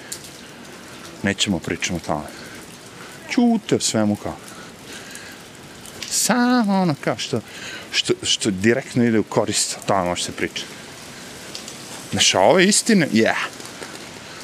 Nećemo 1.26 1.58
pričamo 1.58 1.96
o 1.96 2.06
tome. 2.06 2.24
Čute 3.30 3.76
o 3.76 3.80
svemu 3.80 4.16
kao. 4.16 4.36
Samo 6.10 6.80
ono 6.80 6.94
kao 7.00 7.18
što, 7.18 7.40
što, 7.92 8.14
što 8.22 8.50
direktno 8.50 9.04
ide 9.04 9.18
u 9.18 9.22
korist, 9.22 9.76
o 9.76 9.86
tome 9.86 10.04
može 10.04 10.22
se 10.22 10.32
pričati. 10.32 10.66
Znaš, 12.10 12.34
a 12.34 12.40
ove 12.40 12.64
istine, 12.64 13.08
yeah. 13.12 13.46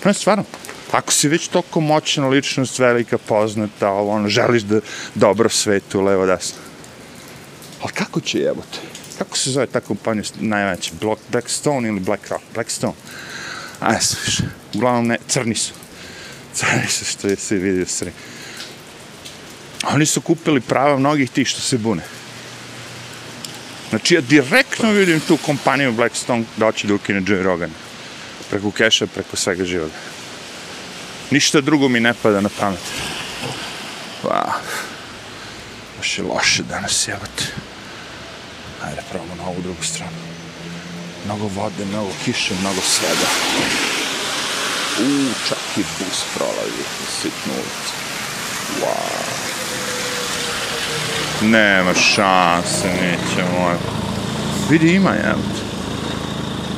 No, 0.04 0.12
stvarno, 0.12 0.44
ako 0.92 1.12
si 1.12 1.28
već 1.28 1.48
toliko 1.48 1.80
moćna 1.80 2.28
ličnost, 2.28 2.78
velika, 2.78 3.18
poznata, 3.18 3.90
ovo, 3.90 4.12
ono, 4.12 4.28
želiš 4.28 4.62
da 4.62 4.80
dobro 5.14 5.48
svetu, 5.48 6.00
levo, 6.00 6.26
desno. 6.26 6.58
Ali 7.82 7.92
kako 7.92 8.20
će 8.20 8.38
jebote? 8.38 8.78
kako 9.18 9.38
se 9.38 9.50
zove 9.50 9.66
ta 9.66 9.80
kompanija 9.80 10.24
najveća? 10.40 10.92
Blackstone 11.30 11.88
ili 11.88 12.00
BlackRock? 12.00 12.44
Blackstone. 12.54 12.94
A 13.80 13.92
više. 14.26 14.42
Uglavnom 14.74 15.06
ne, 15.06 15.18
crni 15.28 15.54
su. 15.54 15.81
Su 16.88 17.04
što 17.04 17.28
je 17.28 17.36
se 17.36 17.56
vidio 17.56 17.86
sri. 17.86 18.12
Oni 19.84 20.06
su 20.06 20.20
kupili 20.20 20.60
prava 20.60 20.98
mnogih 20.98 21.30
tih 21.30 21.48
što 21.48 21.60
se 21.60 21.78
bune. 21.78 22.02
Znači 23.90 24.14
ja 24.14 24.20
direktno 24.20 24.90
vidim 24.90 25.20
tu 25.20 25.36
kompaniju 25.36 25.92
Blackstone 25.92 26.44
da 26.56 26.66
hoće 26.66 26.86
da 26.86 26.94
ukine 26.94 27.22
Joe 27.26 27.42
Rogan. 27.42 27.70
Preko 28.50 28.70
keša, 28.70 29.06
preko 29.06 29.36
svega 29.36 29.64
živoga. 29.64 29.92
Ništa 31.30 31.60
drugo 31.60 31.88
mi 31.88 32.00
ne 32.00 32.14
pada 32.22 32.40
na 32.40 32.48
pamet. 32.60 32.80
Wow. 34.22 34.52
Baš 35.98 36.18
je 36.18 36.24
loše 36.24 36.62
danas, 36.62 37.08
jebate. 37.08 37.44
Ajde, 38.84 39.02
probamo 39.10 39.34
na 39.34 39.44
ovu 39.48 39.62
drugu 39.62 39.82
stranu. 39.82 40.16
Mnogo 41.24 41.46
vode, 41.46 41.84
mnogo 41.84 42.10
kiše, 42.24 42.54
mnogo 42.60 42.80
svega. 42.80 43.26
U, 45.00 45.32
čak 45.48 45.58
i 45.76 45.80
bus 45.80 46.24
prolazi 46.34 46.82
u 47.02 47.06
sitnu 47.20 47.52
ulicu. 47.52 47.94
Wow. 48.80 49.22
Nema 51.42 51.94
šanse, 51.94 52.88
neće 52.88 53.50
moj. 53.58 53.74
Vidi, 54.70 54.94
ima 54.94 55.10
jedan. 55.10 55.38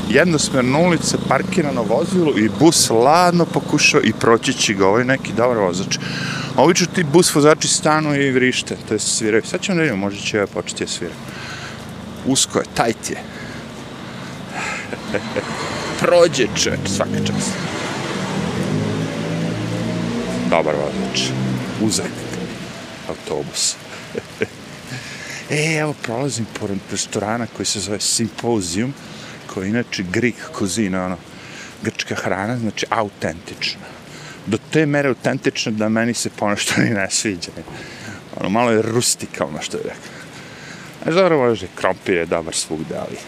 Jednosmerna 0.09 0.79
ulica, 0.79 1.19
parkirano 1.29 1.83
vozilo 1.83 2.33
i 2.37 2.51
bus 2.59 2.91
ladno 2.91 3.45
pokušao 3.45 4.01
i 4.05 4.13
proći 4.13 4.53
će 4.53 4.75
ga 4.75 4.87
ovaj 4.87 5.05
neki 5.05 5.33
dobar 5.33 5.59
vozač. 5.59 5.99
Obično 6.57 6.87
ti 6.95 7.05
bus 7.05 7.35
vozači 7.35 7.69
stanu 7.69 8.15
i 8.15 8.31
vrište, 8.31 8.77
to 8.89 8.95
je 8.95 9.01
sviraju. 9.01 9.43
Sad 9.47 9.61
ćemo 9.61 9.77
da 9.77 9.83
vidimo, 9.83 10.01
možda 10.01 10.21
će 10.21 10.37
ja 10.37 10.47
početi 10.47 10.85
da 10.85 10.91
svirati 10.91 11.19
usko 12.27 12.59
je, 12.59 12.65
tajt 12.75 13.11
je. 13.11 13.17
Prođe 16.01 16.47
čovječ, 16.57 16.81
svaka 16.97 17.19
čast. 17.27 17.74
Dobar 20.55 20.75
vozač. 20.75 21.31
Uzak. 21.83 22.11
Autobus. 23.09 23.75
E, 25.51 25.77
evo, 25.77 25.95
prolazim 26.03 26.47
pored 26.61 26.79
restorana 26.91 27.47
koji 27.57 27.67
se 27.67 27.81
zove 27.81 27.99
Symposium, 27.99 28.93
koji 29.47 29.67
je 29.67 29.71
inače 29.71 30.03
Greek 30.03 30.35
cuisine, 30.59 31.01
ono, 31.01 31.17
grčka 31.83 32.15
hrana, 32.15 32.57
znači 32.57 32.87
autentična. 32.91 33.87
Do 34.47 34.59
te 34.71 34.87
mere 34.87 35.09
autentična 35.09 35.73
da 35.73 35.89
meni 35.89 36.15
se 36.15 36.31
ponešto 36.31 36.81
ni 36.81 36.91
ne 36.91 37.11
sviđa. 37.11 37.51
Ono, 38.41 38.49
malo 38.49 38.71
je 38.71 38.83
rustikalno, 38.83 39.63
što 39.63 39.77
je 39.77 39.83
rekao. 39.83 40.25
Znaš, 41.03 41.15
dobro, 41.15 41.39
može, 41.39 41.67
krompir 41.75 42.15
je 42.15 42.27
dobar 42.27 42.55
svugde, 42.55 42.97
ali... 42.97 43.19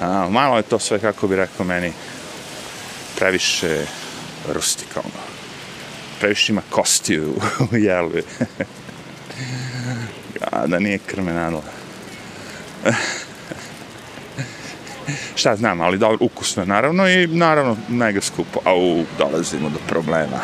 A, 0.00 0.28
malo 0.30 0.56
je 0.56 0.62
to 0.62 0.78
sve, 0.78 0.98
kako 0.98 1.28
bi 1.28 1.36
rekao 1.36 1.66
meni, 1.66 1.92
previše 3.16 3.86
rustikalno. 4.48 5.29
Previše 6.20 6.52
ima 6.52 6.62
kosti 6.70 7.20
u, 7.20 7.34
u 7.72 7.76
jelvi. 7.76 8.22
A, 10.52 10.66
da 10.66 10.78
nije 10.78 10.98
krme 10.98 11.32
nadala. 11.32 11.62
Šta 15.34 15.56
znam, 15.56 15.80
ali 15.80 15.98
dobro, 15.98 16.18
ukusno 16.20 16.64
naravno 16.64 17.08
i 17.08 17.26
naravno 17.26 17.76
mega 17.88 18.20
skupo. 18.20 18.60
Au, 18.64 19.04
dolazimo 19.18 19.68
do 19.68 19.78
problema. 19.88 20.40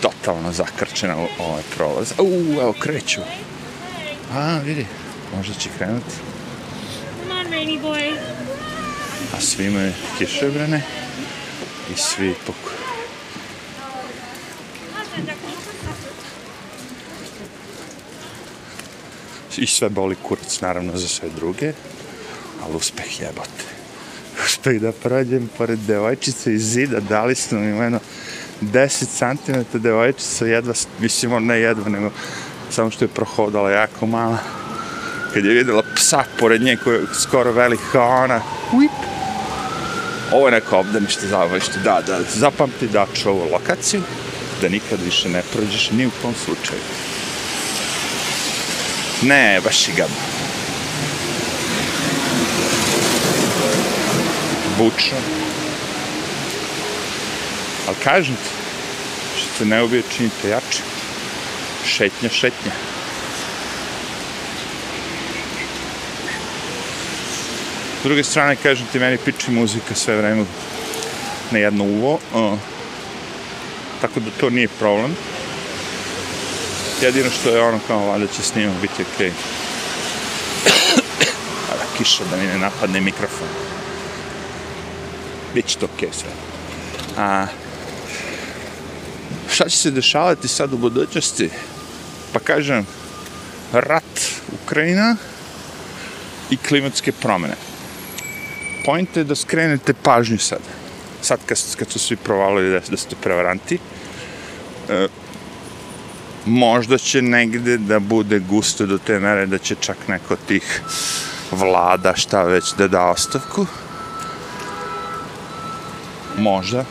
Totalno 0.00 0.52
zakrčena 0.52 1.16
ovaj 1.38 1.62
prolaz. 1.76 2.12
Au, 2.18 2.60
evo, 2.60 2.74
kreću. 2.78 3.20
A, 4.34 4.58
vidi, 4.64 4.86
možda 5.36 5.54
će 5.54 5.68
krenuti. 5.78 6.14
Come 7.22 7.40
on, 7.40 7.46
rainy 7.46 7.82
boy. 7.82 8.16
A 9.36 9.40
svi 9.40 9.66
imaju 9.66 9.92
kišobrane 10.18 10.82
i 11.94 11.96
svi 11.96 12.34
poku... 12.46 12.77
I 19.56 19.66
sve 19.66 19.88
boli 19.88 20.16
kurac, 20.22 20.60
naravno, 20.60 20.96
za 20.96 21.08
sve 21.08 21.28
druge, 21.36 21.72
ali 22.64 22.76
uspeh 22.76 23.20
jebote. 23.20 23.64
Uspeh 24.44 24.80
da 24.80 24.92
prođem 24.92 25.50
pored 25.58 25.78
devojčice 25.78 26.54
iz 26.54 26.62
zida, 26.62 27.00
dali 27.00 27.34
su 27.34 27.56
mi 27.56 27.84
jedno 27.84 28.00
10 28.62 29.06
cm 29.18 29.78
devojčica, 29.78 30.46
jedva, 30.46 30.74
mislim, 30.98 31.32
on 31.32 31.46
ne 31.46 31.60
jedva, 31.60 31.88
nego 31.88 32.10
samo 32.70 32.90
što 32.90 33.04
je 33.04 33.08
prohodala 33.08 33.70
jako 33.70 34.06
mala. 34.06 34.38
Kad 35.34 35.44
je 35.44 35.54
vidjela 35.54 35.82
psa 35.94 36.24
pored 36.38 36.62
nje 36.62 36.76
koji 36.84 36.94
je 36.94 37.06
skoro 37.14 37.52
velik 37.52 37.80
kao 37.92 38.24
ona, 38.24 38.40
uip, 38.72 38.90
ovo 40.32 40.46
je 40.46 40.52
neko 40.52 40.78
obdanište, 40.78 41.26
zabavište, 41.26 41.78
da, 41.84 42.02
da, 42.06 42.20
zapamti 42.34 42.88
daču 42.88 43.28
ovu 43.28 43.48
lokaciju, 43.52 44.02
da 44.60 44.68
nikad 44.68 45.02
više 45.04 45.28
ne 45.28 45.42
prođeš 45.52 45.90
ni 45.90 46.06
u 46.06 46.10
kom 46.22 46.34
slučaju. 46.44 46.80
Ne, 49.22 49.60
baš 49.64 49.88
i 49.88 49.92
gaba. 49.92 50.14
Bučno. 54.78 55.18
Ali 57.86 57.96
kažem 58.04 58.34
ti, 58.34 58.50
što 59.36 59.58
se 59.58 59.64
ne 59.64 59.82
ubije 59.82 60.02
činite 60.16 60.48
jače. 60.48 60.82
Šetnja, 61.86 62.28
šetnja. 62.28 62.72
S 68.00 68.04
druge 68.04 68.24
strane, 68.24 68.56
kažem 68.56 68.86
ti, 68.92 68.98
meni 68.98 69.18
piči 69.24 69.50
muzika 69.50 69.94
sve 69.94 70.16
vreme 70.16 70.44
na 71.50 71.58
jedno 71.58 71.84
uvo. 71.84 72.18
Uh, 72.34 72.58
tako 74.00 74.20
da 74.20 74.30
to 74.40 74.50
nije 74.50 74.68
problem. 74.68 75.16
Jedino 77.02 77.30
što 77.30 77.50
je 77.50 77.62
ono 77.62 77.80
kao, 77.86 78.06
valjda 78.06 78.26
će 78.26 78.42
snimam 78.42 78.76
biti 78.82 79.02
okej. 79.02 79.30
Okay. 79.30 79.32
A 81.72 81.76
da 81.76 81.98
kiša 81.98 82.24
da 82.30 82.36
mi 82.36 82.46
ne 82.46 82.58
napadne 82.58 83.00
mikrofon. 83.00 83.48
Biće 85.54 85.78
to 85.78 85.86
okej 85.86 86.08
okay 86.08 86.12
sve. 86.12 86.30
A, 87.16 87.46
šta 89.50 89.68
će 89.68 89.76
se 89.76 89.90
dešavati 89.90 90.48
sad 90.48 90.72
u 90.72 90.76
budućnosti? 90.76 91.50
Pa 92.32 92.38
kažem, 92.38 92.86
rat 93.72 94.20
Ukrajina 94.62 95.16
i 96.50 96.56
klimatske 96.56 97.12
promene. 97.12 97.54
Point 98.84 99.16
je 99.16 99.24
da 99.24 99.34
skrenete 99.34 99.94
pažnju 100.02 100.38
sad. 100.38 100.77
Sad 101.28 101.40
kad, 101.46 101.58
kad 101.78 101.90
su 101.90 101.98
svi 101.98 102.16
provalili 102.16 102.70
da, 102.70 102.80
da 102.90 102.96
ste 102.96 103.16
prevaranti, 103.22 103.78
e, 104.88 105.08
možda 106.46 106.98
će 106.98 107.22
negde 107.22 107.76
da 107.76 107.98
bude 107.98 108.38
gusto 108.38 108.86
do 108.86 108.98
te 108.98 109.18
mere 109.20 109.46
da 109.46 109.58
će 109.58 109.74
čak 109.80 110.08
neko 110.08 110.36
tih 110.36 110.82
vlada 111.50 112.14
šta 112.16 112.42
već 112.42 112.72
da 112.78 112.88
da 112.88 113.04
ostavku. 113.04 113.66
Možda. 116.38 116.84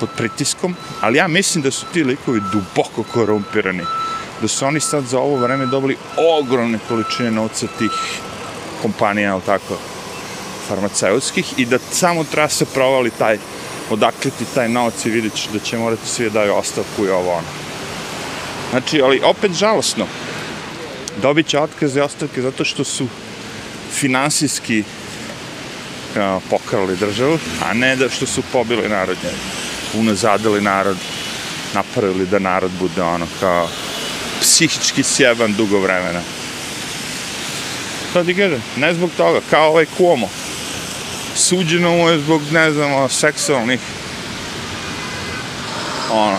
Pod 0.00 0.08
pritiskom. 0.16 0.74
Ali 1.00 1.18
ja 1.18 1.28
mislim 1.28 1.62
da 1.62 1.70
su 1.70 1.86
ti 1.92 2.04
likovi 2.04 2.40
duboko 2.52 3.02
korumpirani. 3.12 3.84
Da 4.42 4.48
su 4.48 4.66
oni 4.66 4.80
sad 4.80 5.04
za 5.04 5.18
ovo 5.18 5.36
vreme 5.36 5.66
dobili 5.66 5.96
ogromne 6.40 6.78
količine 6.88 7.30
novca 7.30 7.66
tih 7.78 7.92
kompanija, 8.82 9.32
ali 9.32 9.42
tako, 9.46 9.78
farmaceutskih 10.68 11.58
i 11.58 11.64
da 11.66 11.78
samo 11.92 12.24
treba 12.24 12.48
se 12.48 12.64
provali 12.64 13.10
taj 13.10 13.38
odakle 13.90 14.30
ti 14.30 14.44
taj 14.54 14.68
novac 14.68 15.04
i 15.04 15.10
vidjet 15.10 15.32
da 15.52 15.58
će 15.58 15.78
morati 15.78 16.08
svi 16.08 16.24
da 16.24 16.30
daju 16.30 16.54
ostavku 16.54 17.04
i 17.04 17.08
ovo 17.08 17.32
ono. 17.32 17.48
Znači, 18.70 19.00
ali 19.02 19.20
opet 19.24 19.52
žalosno. 19.52 20.06
Dobit 21.22 21.46
će 21.46 21.58
otkaze 21.58 22.00
i 22.00 22.02
ostavke 22.02 22.42
zato 22.42 22.64
što 22.64 22.84
su 22.84 23.06
finansijski 23.92 24.80
uh, 24.80 26.42
pokrali 26.50 26.96
državu, 26.96 27.38
a 27.62 27.74
ne 27.74 27.96
da 27.96 28.08
što 28.10 28.26
su 28.26 28.42
pobili 28.52 28.88
narod, 28.88 29.16
unazadili 29.94 30.60
narod, 30.60 30.96
napravili 31.74 32.26
da 32.26 32.38
narod 32.38 32.70
bude 32.80 33.02
ono 33.02 33.26
kao 33.40 33.68
psihički 34.40 35.02
sjeban 35.02 35.54
dugo 35.54 35.78
vremena. 35.78 36.20
To 38.12 38.24
ti 38.24 38.34
kažem, 38.34 38.62
ne 38.76 38.94
zbog 38.94 39.10
toga, 39.16 39.40
kao 39.50 39.68
ovaj 39.68 39.86
Cuomo. 39.96 40.28
Suđeno 41.36 41.90
mu 41.90 42.08
je 42.08 42.18
zbog, 42.18 42.42
ne 42.52 42.72
znam, 42.72 43.08
seksualnih 43.08 43.80
ono, 46.10 46.38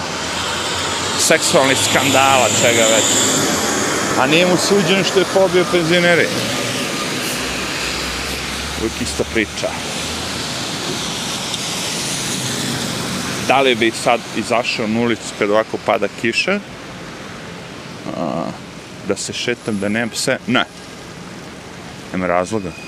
seksualnih 1.19 1.77
skandala, 1.89 2.47
čega 2.61 2.81
već. 2.95 3.05
A 4.19 4.27
nije 4.27 4.45
mu 4.45 4.57
suđeno 4.57 5.03
što 5.03 5.19
je 5.19 5.25
pobio 5.33 5.65
penzioneri. 5.71 6.27
Uvijek 8.79 9.01
ista 9.01 9.23
priča. 9.33 9.69
Da 13.47 13.61
li 13.61 13.75
bi 13.75 13.91
sad 14.03 14.19
izašao 14.37 14.87
na 14.87 14.99
ulicu 14.99 15.33
kad 15.39 15.49
ovako 15.49 15.77
pada 15.85 16.07
kiša? 16.21 16.59
A, 18.17 18.43
da 19.07 19.15
se 19.15 19.33
šetam, 19.33 19.79
da 19.79 19.89
nemam 19.89 20.09
pse? 20.09 20.37
Ne. 20.47 20.65
Nema 22.13 22.27
razloga. 22.27 22.86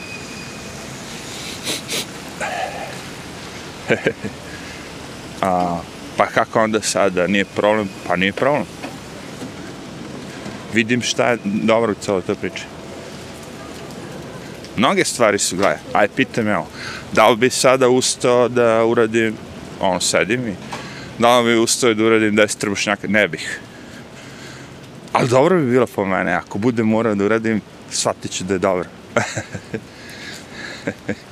A, 5.41 5.79
pa 6.17 6.25
kako 6.25 6.63
onda 6.63 6.81
sada, 6.81 7.27
nije 7.27 7.45
problem? 7.45 7.89
Pa 8.07 8.15
nije 8.15 8.33
problem. 8.33 8.65
Vidim 10.73 11.01
šta 11.01 11.29
je 11.29 11.37
dobro 11.43 11.91
u 11.91 11.95
celoj 11.95 12.21
toj 12.21 12.35
priči. 12.35 12.63
Mnoge 14.77 15.05
stvari 15.05 15.39
su, 15.39 15.55
gledaj, 15.55 15.77
aj 15.93 16.07
pitam 16.15 16.47
evo, 16.47 16.67
da 17.13 17.29
li 17.29 17.37
bi 17.37 17.49
sada 17.49 17.89
ustao 17.89 18.47
da 18.47 18.85
uradim, 18.85 19.35
ono, 19.79 19.99
sedim 19.99 20.47
i, 20.47 20.53
da 21.19 21.39
li 21.39 21.45
bi 21.45 21.59
ustao 21.59 21.93
da 21.93 22.03
uradim 22.03 22.35
10 22.35 22.57
trbušnjaka? 22.57 23.07
Ne 23.07 23.27
bih. 23.27 23.59
Ali 25.13 25.29
dobro 25.29 25.59
bi 25.59 25.71
bilo 25.71 25.87
po 25.87 26.05
mene, 26.05 26.33
ako 26.33 26.57
bude 26.57 26.83
morao 26.83 27.15
da 27.15 27.25
uradim, 27.25 27.61
shvatit 27.91 28.31
ću 28.31 28.43
da 28.43 28.53
je 28.53 28.59
dobro. 28.59 28.89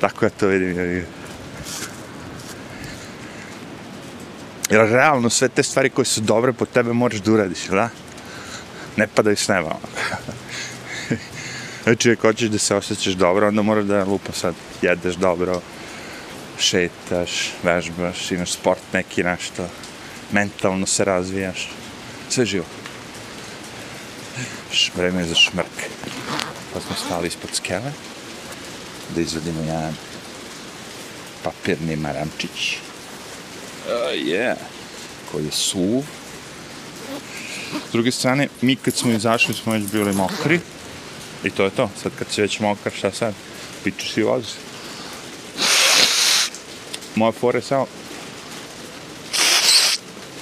Tako 0.00 0.24
ja 0.24 0.30
to 0.30 0.46
vidim. 0.46 1.06
Jer 4.70 4.88
realno 4.88 5.30
sve 5.30 5.48
te 5.48 5.62
stvari 5.62 5.90
koje 5.90 6.04
su 6.04 6.20
dobre 6.20 6.52
po 6.52 6.66
tebe 6.66 6.92
moraš 6.92 7.20
da 7.20 7.32
uradiš, 7.32 7.66
da? 7.66 7.88
Ne 8.96 9.06
padaju 9.06 9.36
s 9.36 9.48
neba. 9.48 9.76
znači, 11.84 12.10
ako 12.10 12.28
hoćeš 12.28 12.48
da 12.48 12.58
se 12.58 12.74
osjećaš 12.74 13.14
dobro, 13.14 13.48
onda 13.48 13.62
moraš 13.62 13.84
da 13.84 14.04
lupa 14.04 14.32
sad 14.32 14.54
jedeš 14.82 15.14
dobro, 15.14 15.60
šetaš, 16.58 17.52
vežbaš, 17.62 18.30
imaš 18.30 18.52
sport 18.52 18.82
neki 18.92 19.22
nešto, 19.22 19.68
mentalno 20.32 20.86
se 20.86 21.04
razvijaš, 21.04 21.70
sve 22.28 22.44
živo. 22.44 22.64
Vreme 24.94 25.20
je 25.20 25.26
za 25.26 25.34
šmrk. 25.34 25.76
Pa 26.74 26.80
smo 26.80 26.96
stali 27.06 27.28
ispod 27.28 27.50
skele, 27.54 27.92
da 29.14 29.20
izvedimo 29.20 29.60
jedan 29.60 29.94
papirni 31.42 31.96
maramčić. 31.96 32.76
Uh, 33.86 34.26
yeah. 34.26 34.56
Koji 35.32 35.44
je 35.44 35.52
suv. 35.52 36.02
S 37.88 37.92
druge 37.92 38.12
strane, 38.12 38.48
mi 38.60 38.76
kad 38.76 38.94
smo 38.94 39.12
izašli 39.12 39.54
smo 39.54 39.72
već 39.72 39.84
bili 39.92 40.12
mokri 40.12 40.60
i 41.44 41.50
to 41.50 41.64
je 41.64 41.70
to. 41.70 41.90
Sad 42.02 42.12
kad 42.18 42.26
si 42.30 42.40
već 42.40 42.60
mokar, 42.60 42.92
šta 42.92 43.12
sad? 43.12 43.34
Pičeš 43.84 44.16
i 44.16 44.22
voziš. 44.22 44.50
Moja 47.14 47.32
fora 47.32 47.58
je 47.58 47.62
samo 47.62 47.86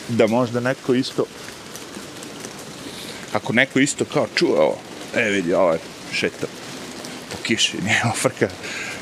da 0.09 0.27
možda 0.27 0.61
neko 0.61 0.95
isto 0.95 1.25
ako 3.35 3.53
neko 3.53 3.79
isto 3.81 4.05
kao 4.05 4.27
čuo 4.35 4.57
ovo, 4.57 4.79
e 5.15 5.31
vidi, 5.31 5.55
ovo 5.55 5.73
je 5.73 5.79
šeta 6.13 6.47
po 6.47 6.64
kiši, 7.45 7.77
nije 7.87 8.01
ovo 8.05 8.15
frka, 8.15 8.49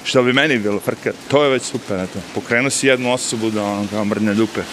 što 0.04 0.22
bi 0.22 0.32
meni 0.32 0.58
bilo 0.58 0.80
frka, 0.80 1.12
to 1.28 1.44
je 1.44 1.50
već 1.50 1.62
super, 1.62 2.00
eto. 2.00 2.18
Pokrenuo 2.34 2.70
si 2.70 2.86
jednu 2.86 3.12
osobu 3.12 3.50
da 3.50 3.64
ono 3.64 3.88
kao 3.90 4.04
mrdne 4.04 4.34
dupe. 4.34 4.60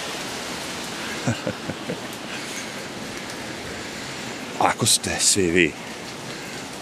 Ako 4.59 4.85
ste 4.85 5.09
svi 5.19 5.51
vi 5.51 5.71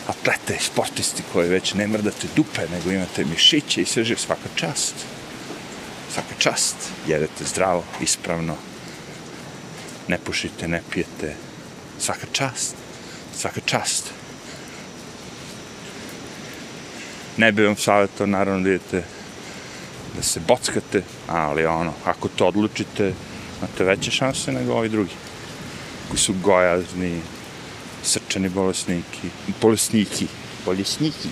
atlete, 0.07 0.57
sportisti 0.59 1.23
koji 1.33 1.49
već 1.49 1.73
ne 1.73 1.87
mrdate 1.87 2.27
dupe, 2.35 2.61
nego 2.71 2.91
imate 2.91 3.25
mišiće 3.25 3.81
i 3.81 3.85
sve 3.85 4.03
žive, 4.03 4.19
svaka 4.19 4.49
čast. 4.55 4.95
Svaka 6.13 6.35
čast. 6.37 6.75
Jedete 7.07 7.43
zdravo, 7.43 7.83
ispravno. 8.01 8.55
Ne 10.07 10.17
pušite, 10.17 10.67
ne 10.67 10.81
pijete. 10.91 11.35
Svaka 11.99 12.27
čast. 12.31 12.75
Svaka 13.37 13.61
čast. 13.65 14.16
Ne 17.37 17.51
bi 17.51 17.65
vam 17.65 17.77
savjetao, 17.77 18.27
naravno, 18.27 18.63
da 18.63 18.69
idete 18.69 19.03
da 20.15 20.23
se 20.23 20.39
bockate, 20.47 21.03
ali 21.27 21.65
ono, 21.65 21.93
ako 22.05 22.27
to 22.27 22.47
odlučite, 22.47 23.13
imate 23.57 23.83
veće 23.83 24.11
šanse 24.11 24.51
nego 24.51 24.73
ovi 24.73 24.89
drugi, 24.89 25.13
koji 26.07 26.19
su 26.19 26.33
gojazni, 26.43 27.21
srčani 28.03 28.49
bolesniki, 28.49 29.29
bolesniki, 29.61 30.27
bolesniki. 30.65 31.29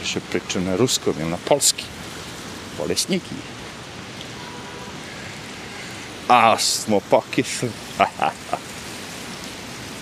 Više 0.00 0.20
pričam 0.30 0.64
na 0.64 0.76
ruskom 0.76 1.14
ili 1.20 1.30
na 1.30 1.36
polski. 1.48 1.84
Bolesniki. 2.78 3.34
A 6.28 6.58
smo 6.58 7.00
pokisli. 7.00 7.70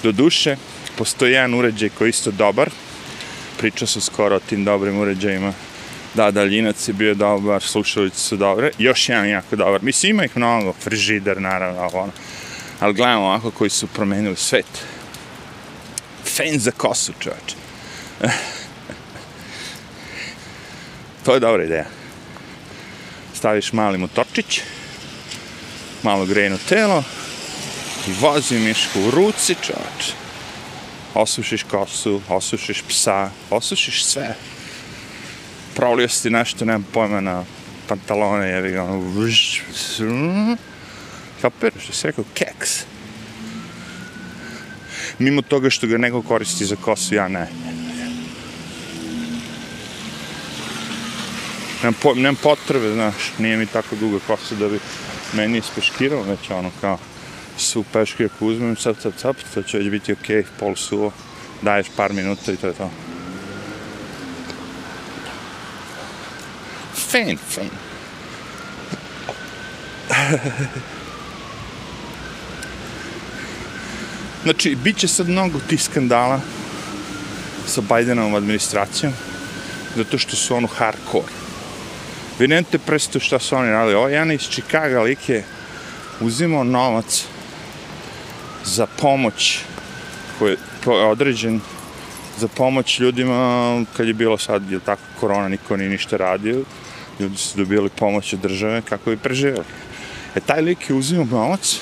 Do 0.02 0.12
duše, 0.12 0.56
postoji 0.98 1.32
jedan 1.32 1.54
uređaj 1.54 1.88
koji 1.88 2.08
je 2.08 2.10
isto 2.10 2.30
dobar. 2.30 2.70
Pričao 3.58 3.88
su 3.88 4.00
skoro 4.00 4.36
o 4.36 4.40
tim 4.40 4.64
dobrim 4.64 4.98
uređajima. 4.98 5.52
Da, 6.14 6.30
daljinac 6.30 6.88
je 6.88 6.94
bio 6.94 7.14
dobar, 7.14 7.62
slušalice 7.62 8.20
su 8.20 8.36
dobre. 8.36 8.70
Još 8.78 9.08
jedan 9.08 9.28
jako 9.28 9.56
dobar. 9.56 9.82
Mislim, 9.82 10.10
ima 10.10 10.24
ih 10.24 10.36
mnogo, 10.36 10.72
frižider, 10.72 11.40
naravno, 11.40 11.80
ovo, 11.80 12.00
ono. 12.00 12.12
Ali 12.80 12.94
gledamo 12.94 13.24
ovako 13.24 13.50
koji 13.50 13.70
su 13.70 13.86
promenili 13.86 14.36
svet 14.36 14.66
fen 16.24 16.58
za 16.58 16.70
kosu, 16.70 17.12
čovječ. 17.18 17.54
to 21.24 21.34
je 21.34 21.40
dobra 21.40 21.64
ideja. 21.64 21.86
Staviš 23.34 23.72
mali 23.72 23.98
motorčić, 23.98 24.60
malo 26.02 26.26
grejno 26.26 26.58
telo 26.68 27.04
i 28.06 28.12
vozi 28.20 28.58
mišku 28.58 29.00
u 29.00 29.10
ruci, 29.10 29.54
čovječ. 29.62 30.12
Osušiš 31.14 31.62
kosu, 31.62 32.20
osušiš 32.28 32.82
psa, 32.88 33.30
osušiš 33.50 34.04
sve. 34.04 34.34
Prolio 35.76 36.08
si 36.08 36.30
nešto, 36.30 36.64
nemam 36.64 36.86
pojma 36.92 37.20
na 37.20 37.44
pantalone, 37.88 38.48
jevi 38.48 38.70
ga, 38.70 38.82
ono, 38.82 38.98
vrš, 38.98 39.62
kapiraš, 41.42 41.82
što 41.84 41.92
si 41.92 42.06
rekao, 42.06 42.24
keks 42.34 42.84
mimo 45.18 45.42
toga 45.42 45.70
što 45.70 45.86
ga 45.86 45.98
neko 45.98 46.22
koristi 46.22 46.64
za 46.64 46.76
kosu, 46.76 47.14
ja 47.14 47.28
ne. 47.28 47.48
Nemam, 51.82 51.94
po, 52.02 52.14
nemam 52.14 52.36
potrebe, 52.42 52.92
znaš, 52.92 53.32
nije 53.38 53.56
mi 53.56 53.66
tako 53.66 53.96
duga 53.96 54.18
kosa 54.26 54.54
da 54.54 54.68
bi 54.68 54.78
meni 55.32 55.58
ispeškirao, 55.58 56.22
već 56.22 56.50
ono 56.50 56.70
kao 56.80 56.98
su 57.58 57.84
peške 57.92 58.24
ako 58.24 58.46
uzmem, 58.46 58.76
cap, 58.76 58.96
cap, 59.02 59.14
cap, 59.16 59.36
to 59.54 59.62
će 59.62 59.78
već 59.78 59.90
biti 59.90 60.12
okej, 60.12 60.42
okay, 60.42 60.46
pol 60.58 60.76
suvo, 60.76 61.12
daješ 61.62 61.86
par 61.96 62.12
minuta 62.12 62.52
i 62.52 62.56
to 62.56 62.66
je 62.66 62.72
to. 62.72 62.90
Fan, 66.94 67.36
fan. 67.48 67.68
Znači, 74.42 74.76
bit 74.84 74.96
će 74.96 75.08
sad 75.08 75.28
mnogo 75.28 75.58
tih 75.68 75.82
skandala 75.82 76.40
sa 77.66 77.80
Bidenovom 77.80 78.34
administracijom, 78.34 79.12
zato 79.96 80.18
što 80.18 80.36
su 80.36 80.56
ono 80.56 80.66
hardcore. 80.66 81.26
Vi 82.38 82.48
nemate 82.48 82.78
predstavu 82.78 83.20
šta 83.20 83.38
su 83.38 83.56
oni 83.56 83.70
radili. 83.70 83.94
Ovo 83.94 84.08
jedan 84.08 84.32
iz 84.32 84.48
Čikaga 84.48 85.00
lik 85.00 85.28
je 85.28 85.44
uzimao 86.20 86.64
novac 86.64 87.24
za 88.64 88.86
pomoć 88.86 89.60
koji 90.38 90.56
je 90.86 91.04
određen 91.04 91.60
za 92.38 92.48
pomoć 92.48 93.00
ljudima 93.00 93.84
kad 93.96 94.06
je 94.06 94.14
bilo 94.14 94.38
sad, 94.38 94.70
je 94.70 94.80
tako, 94.80 95.02
korona, 95.20 95.48
niko 95.48 95.76
nije 95.76 95.90
ništa 95.90 96.16
radio, 96.16 96.62
ljudi 97.20 97.36
su 97.36 97.58
dobili 97.58 97.88
pomoć 97.88 98.32
od 98.32 98.40
države 98.40 98.82
kako 98.82 99.10
bi 99.10 99.16
preživjeli. 99.16 99.64
E, 100.34 100.40
taj 100.40 100.60
lik 100.62 100.90
je 100.90 100.96
uzimao 100.96 101.26
novac 101.26 101.80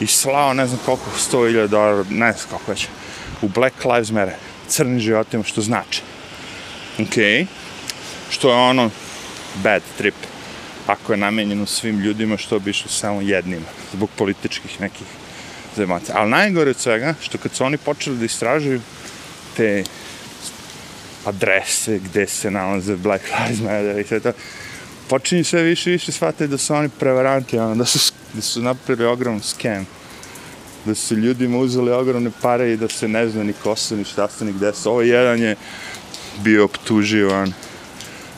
i 0.00 0.06
slao 0.06 0.54
ne 0.54 0.66
znam 0.66 0.80
koliko, 0.84 1.10
100.000 1.32 1.66
dolara, 1.66 2.04
ne 2.10 2.32
znam 2.32 2.48
koliko 2.50 2.70
već, 2.70 2.86
u 3.42 3.48
Black 3.48 3.84
Lives 3.84 4.10
Matter, 4.10 4.34
crni 4.68 5.00
životima, 5.00 5.44
što 5.44 5.60
znači. 5.60 6.02
Ok, 6.98 7.46
što 8.30 8.50
je 8.50 8.56
ono 8.56 8.90
bad 9.62 9.82
trip, 9.98 10.14
ako 10.86 11.12
je 11.12 11.16
namenjeno 11.16 11.66
svim 11.66 12.00
ljudima, 12.00 12.36
što 12.36 12.58
bi 12.58 12.70
išlo 12.70 12.90
samo 12.90 13.20
jednima, 13.20 13.66
zbog 13.92 14.10
političkih 14.16 14.80
nekih 14.80 15.06
zemaca. 15.76 16.12
Ali 16.16 16.30
najgore 16.30 16.70
od 16.70 16.76
svega, 16.76 17.14
što 17.20 17.38
kad 17.38 17.54
su 17.54 17.64
oni 17.64 17.76
počeli 17.76 18.16
da 18.16 18.24
istražuju 18.24 18.80
te 19.56 19.84
adrese 21.24 21.98
gde 21.98 22.26
se 22.26 22.50
nalaze 22.50 22.96
Black 22.96 23.24
Lives 23.24 23.60
Matter 23.60 23.98
i 23.98 24.04
sve 24.04 24.20
to, 24.20 24.32
počinju 25.08 25.44
sve 25.44 25.62
više 25.62 25.90
i 25.90 25.92
više 25.92 26.12
shvatiti 26.12 26.46
da 26.46 26.58
su 26.58 26.74
oni 26.74 26.88
prevaranti, 26.88 27.58
ono, 27.58 27.74
da 27.74 27.84
su, 27.84 28.12
da 28.34 28.42
su 28.42 28.62
napravili 28.62 29.08
ogromni 29.08 29.42
skem. 29.42 29.86
Da 30.84 30.94
su 30.94 31.16
ljudima 31.16 31.58
uzeli 31.58 31.92
ogromne 31.92 32.30
pare 32.42 32.72
i 32.72 32.76
da 32.76 32.88
se 32.88 33.08
ne 33.08 33.28
zna 33.28 33.44
ni 33.44 33.52
ko 33.52 33.76
su, 33.76 33.96
ni 33.96 34.04
šta 34.04 34.28
su, 34.28 34.44
ni 34.44 34.52
gde 34.52 34.72
su. 34.74 34.90
Ovo 34.90 35.02
jedan 35.02 35.38
je 35.38 35.56
bio 36.38 36.64
optuživan 36.64 37.52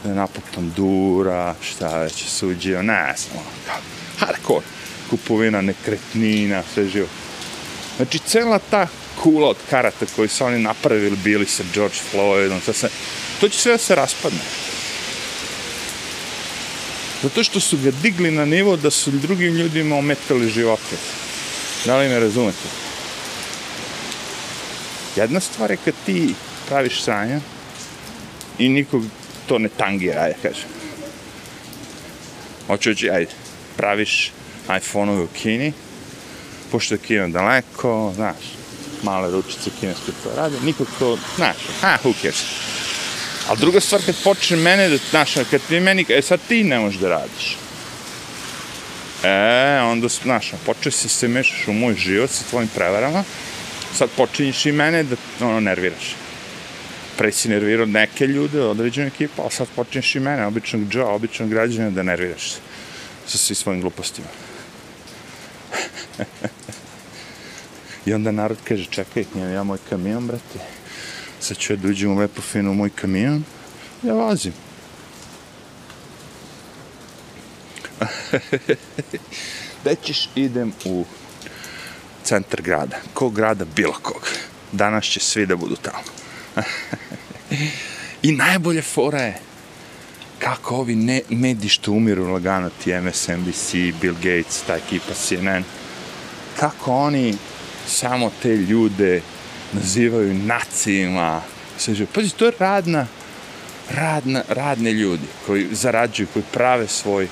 da 0.04 0.10
je 0.10 0.16
napao 0.16 0.42
pandura, 0.54 1.54
šta 1.60 1.98
već 1.98 2.22
je 2.22 2.28
suđio, 2.28 2.82
ne 2.82 3.14
znam, 3.16 3.44
hardcore, 4.18 4.66
kupovina 5.10 5.60
nekretnina, 5.60 6.62
sve 6.74 6.88
živo. 6.88 7.06
Znači, 7.96 8.18
cela 8.18 8.58
ta 8.58 8.86
kula 9.22 9.48
od 9.48 9.56
karata 9.70 10.06
koju 10.16 10.28
su 10.28 10.44
oni 10.44 10.58
napravili, 10.58 11.16
bili 11.16 11.46
sa 11.46 11.62
George 11.74 11.96
Floydom, 12.12 12.60
sve 12.64 12.74
se, 12.74 12.88
to 13.40 13.48
će 13.48 13.58
sve 13.58 13.72
da 13.72 13.78
se 13.78 13.94
raspadne. 13.94 14.40
Zato 17.22 17.44
što 17.44 17.60
su 17.60 17.78
ga 17.78 17.90
digli 18.02 18.30
na 18.30 18.44
nivo 18.44 18.76
da 18.76 18.90
su 18.90 19.10
drugim 19.10 19.54
ljudima 19.54 19.96
ometali 19.96 20.50
živote. 20.50 20.96
Da 21.84 21.98
li 21.98 22.08
me 22.08 22.20
razumete? 22.20 22.68
Jedna 25.16 25.40
stvar 25.40 25.70
je 25.70 25.76
kad 25.84 25.94
ti 26.06 26.34
praviš 26.68 27.02
sranja 27.02 27.40
i 28.58 28.68
nikog 28.68 29.04
to 29.46 29.58
ne 29.58 29.68
tangira, 29.68 30.20
ajde 30.20 30.36
kažem. 30.42 30.68
Hoću 32.66 32.90
oći, 32.90 33.10
ajde, 33.10 33.30
praviš 33.76 34.32
iPhone-ove 34.76 35.22
u 35.22 35.26
Kini, 35.26 35.72
pošto 36.72 36.94
je 36.94 36.98
Kina 36.98 37.28
daleko, 37.28 38.12
znaš, 38.14 38.36
male 39.02 39.30
ručice 39.30 39.70
kineske 39.80 40.12
to 40.22 40.30
rade, 40.36 40.56
nikog 40.64 40.86
to, 40.98 41.18
znaš, 41.36 41.56
ha, 41.80 41.98
who 42.04 42.14
cares. 42.22 42.44
Ali 43.48 43.58
druga 43.58 43.80
stvar, 43.80 44.02
kad 44.06 44.14
počne 44.24 44.56
mene 44.56 44.88
da, 44.88 44.98
znaš, 45.10 45.34
kad 45.50 45.60
ti 45.68 45.80
meni, 45.80 46.06
e 46.08 46.22
sad 46.22 46.40
ti 46.48 46.64
ne 46.64 46.78
možeš 46.78 47.00
da 47.00 47.08
radiš. 47.08 47.56
E, 49.24 49.80
onda, 49.80 50.08
znaš, 50.08 50.52
počne 50.66 50.90
se 50.90 51.08
se 51.08 51.28
mešaš 51.28 51.68
u 51.68 51.72
moj 51.72 51.94
život 51.94 52.30
sa 52.30 52.44
tvojim 52.50 52.68
prevarama, 52.74 53.24
sad 53.94 54.10
počinješ 54.16 54.66
i 54.66 54.72
mene 54.72 55.02
da, 55.02 55.16
ono, 55.40 55.60
nerviraš. 55.60 56.16
Pre 57.18 57.32
si 57.32 57.48
nervirao 57.48 57.86
neke 57.86 58.26
ljude, 58.26 58.62
određenu 58.62 59.06
ekipu, 59.06 59.42
a 59.46 59.50
sad 59.50 59.68
počinješ 59.76 60.14
i 60.14 60.20
mene, 60.20 60.46
običnog 60.46 60.94
Joe, 60.94 61.04
običnog 61.04 61.48
građana, 61.48 61.90
da 61.90 62.02
nerviraš 62.02 62.50
se 62.50 62.58
sa 63.26 63.38
svi 63.38 63.54
svojim 63.54 63.80
glupostima. 63.80 64.28
I 68.06 68.14
onda 68.14 68.30
narod 68.32 68.58
kaže, 68.64 68.84
čekaj, 68.84 69.24
ja 69.54 69.62
moj 69.62 69.78
kamion, 69.90 70.26
brate 70.26 70.58
sad 71.42 71.56
ću 71.56 71.72
ja 71.72 71.76
da 71.76 71.88
uđem 71.88 72.10
u 72.10 72.18
lepo 72.18 72.42
fino 72.42 72.70
u 72.70 72.74
moj 72.74 72.90
kamion, 72.90 73.44
ja 74.02 74.14
vozim. 74.14 74.52
da 79.84 79.94
ćeš 79.94 80.28
idem 80.34 80.72
u 80.84 81.04
centar 82.24 82.62
grada, 82.62 82.96
ko 83.14 83.30
grada 83.30 83.64
bilo 83.76 83.94
kog. 84.02 84.28
Danas 84.72 85.04
će 85.04 85.20
svi 85.20 85.46
da 85.46 85.56
budu 85.56 85.76
tamo. 85.76 86.04
I 88.22 88.32
najbolje 88.32 88.82
fora 88.82 89.22
je 89.22 89.38
kako 90.38 90.76
ovi 90.76 90.94
ne, 90.94 91.22
mediji 91.28 91.68
što 91.68 91.92
umiru 91.92 92.32
lagano, 92.32 92.70
ti 92.84 93.00
MSNBC, 93.00 93.72
Bill 94.00 94.14
Gates, 94.14 94.62
ta 94.66 94.76
ekipa 94.76 95.14
CNN, 95.14 95.64
kako 96.56 96.94
oni 96.94 97.34
samo 97.86 98.30
te 98.42 98.56
ljude 98.56 99.22
nazivaju 99.72 100.34
nacima. 100.34 101.42
Sveđu, 101.78 102.06
pazi, 102.14 102.30
to 102.30 102.46
je 102.46 102.52
radna, 102.58 103.06
radna, 103.90 104.42
radne 104.48 104.92
ljudi 104.92 105.26
koji 105.46 105.68
zarađuju, 105.72 106.26
koji 106.32 106.44
prave 106.52 106.88
svoj 106.88 107.28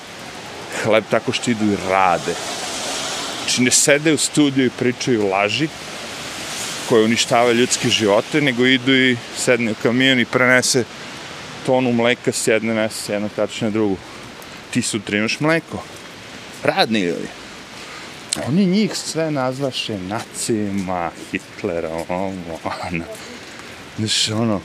hleb 0.83 1.03
tako 1.11 1.31
što 1.31 1.51
idu 1.51 1.65
i 1.65 1.77
rade. 1.89 2.33
Znači 3.43 3.61
ne 3.61 3.71
sede 3.71 4.13
u 4.13 4.17
studiju 4.17 4.65
i 4.65 4.77
pričaju 4.79 5.29
laži 5.29 5.67
koje 6.89 7.05
uništavaju 7.05 7.55
ljudske 7.55 7.89
živote, 7.89 8.41
nego 8.41 8.65
idu 8.65 8.95
i 8.95 9.17
sedne 9.37 9.71
u 9.71 9.75
kamion 9.83 10.19
i 10.19 10.25
prenese 10.25 10.83
tonu 11.65 11.93
mleka 11.93 12.31
s 12.31 12.47
jedne 12.47 12.73
mesta, 12.73 13.01
s 13.05 13.09
jednog 13.09 13.31
tačne 13.35 13.67
na 13.67 13.71
drugu. 13.71 13.97
Ti 14.71 14.81
sutra 14.81 15.17
imaš 15.17 15.39
mleko. 15.39 15.83
Radni 16.63 16.99
ljudi. 16.99 17.40
Oni 18.47 18.65
njih 18.65 18.95
sve 18.95 19.31
nazvaše 19.31 19.97
nacima, 19.99 21.11
Hitlera, 21.31 21.89
ovo, 21.89 22.33
ono. 22.91 23.05
Znaš, 23.97 24.29
ono, 24.29 24.61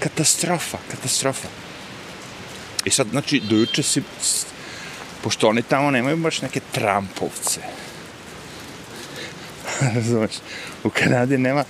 katastrofa, 0.00 0.78
katastrofa. 0.90 1.48
I 2.84 2.90
sad, 2.90 3.06
znači, 3.10 3.40
dojuče 3.40 3.82
si, 3.82 4.02
pošto 5.22 5.48
oni 5.48 5.62
tamo 5.62 5.90
nemaju 5.90 6.16
baš 6.16 6.42
neke 6.42 6.60
Trumpovce. 6.72 7.60
Razumeš? 9.94 10.32
U 10.84 10.90
Kanadi 10.90 11.38
nema 11.38 11.64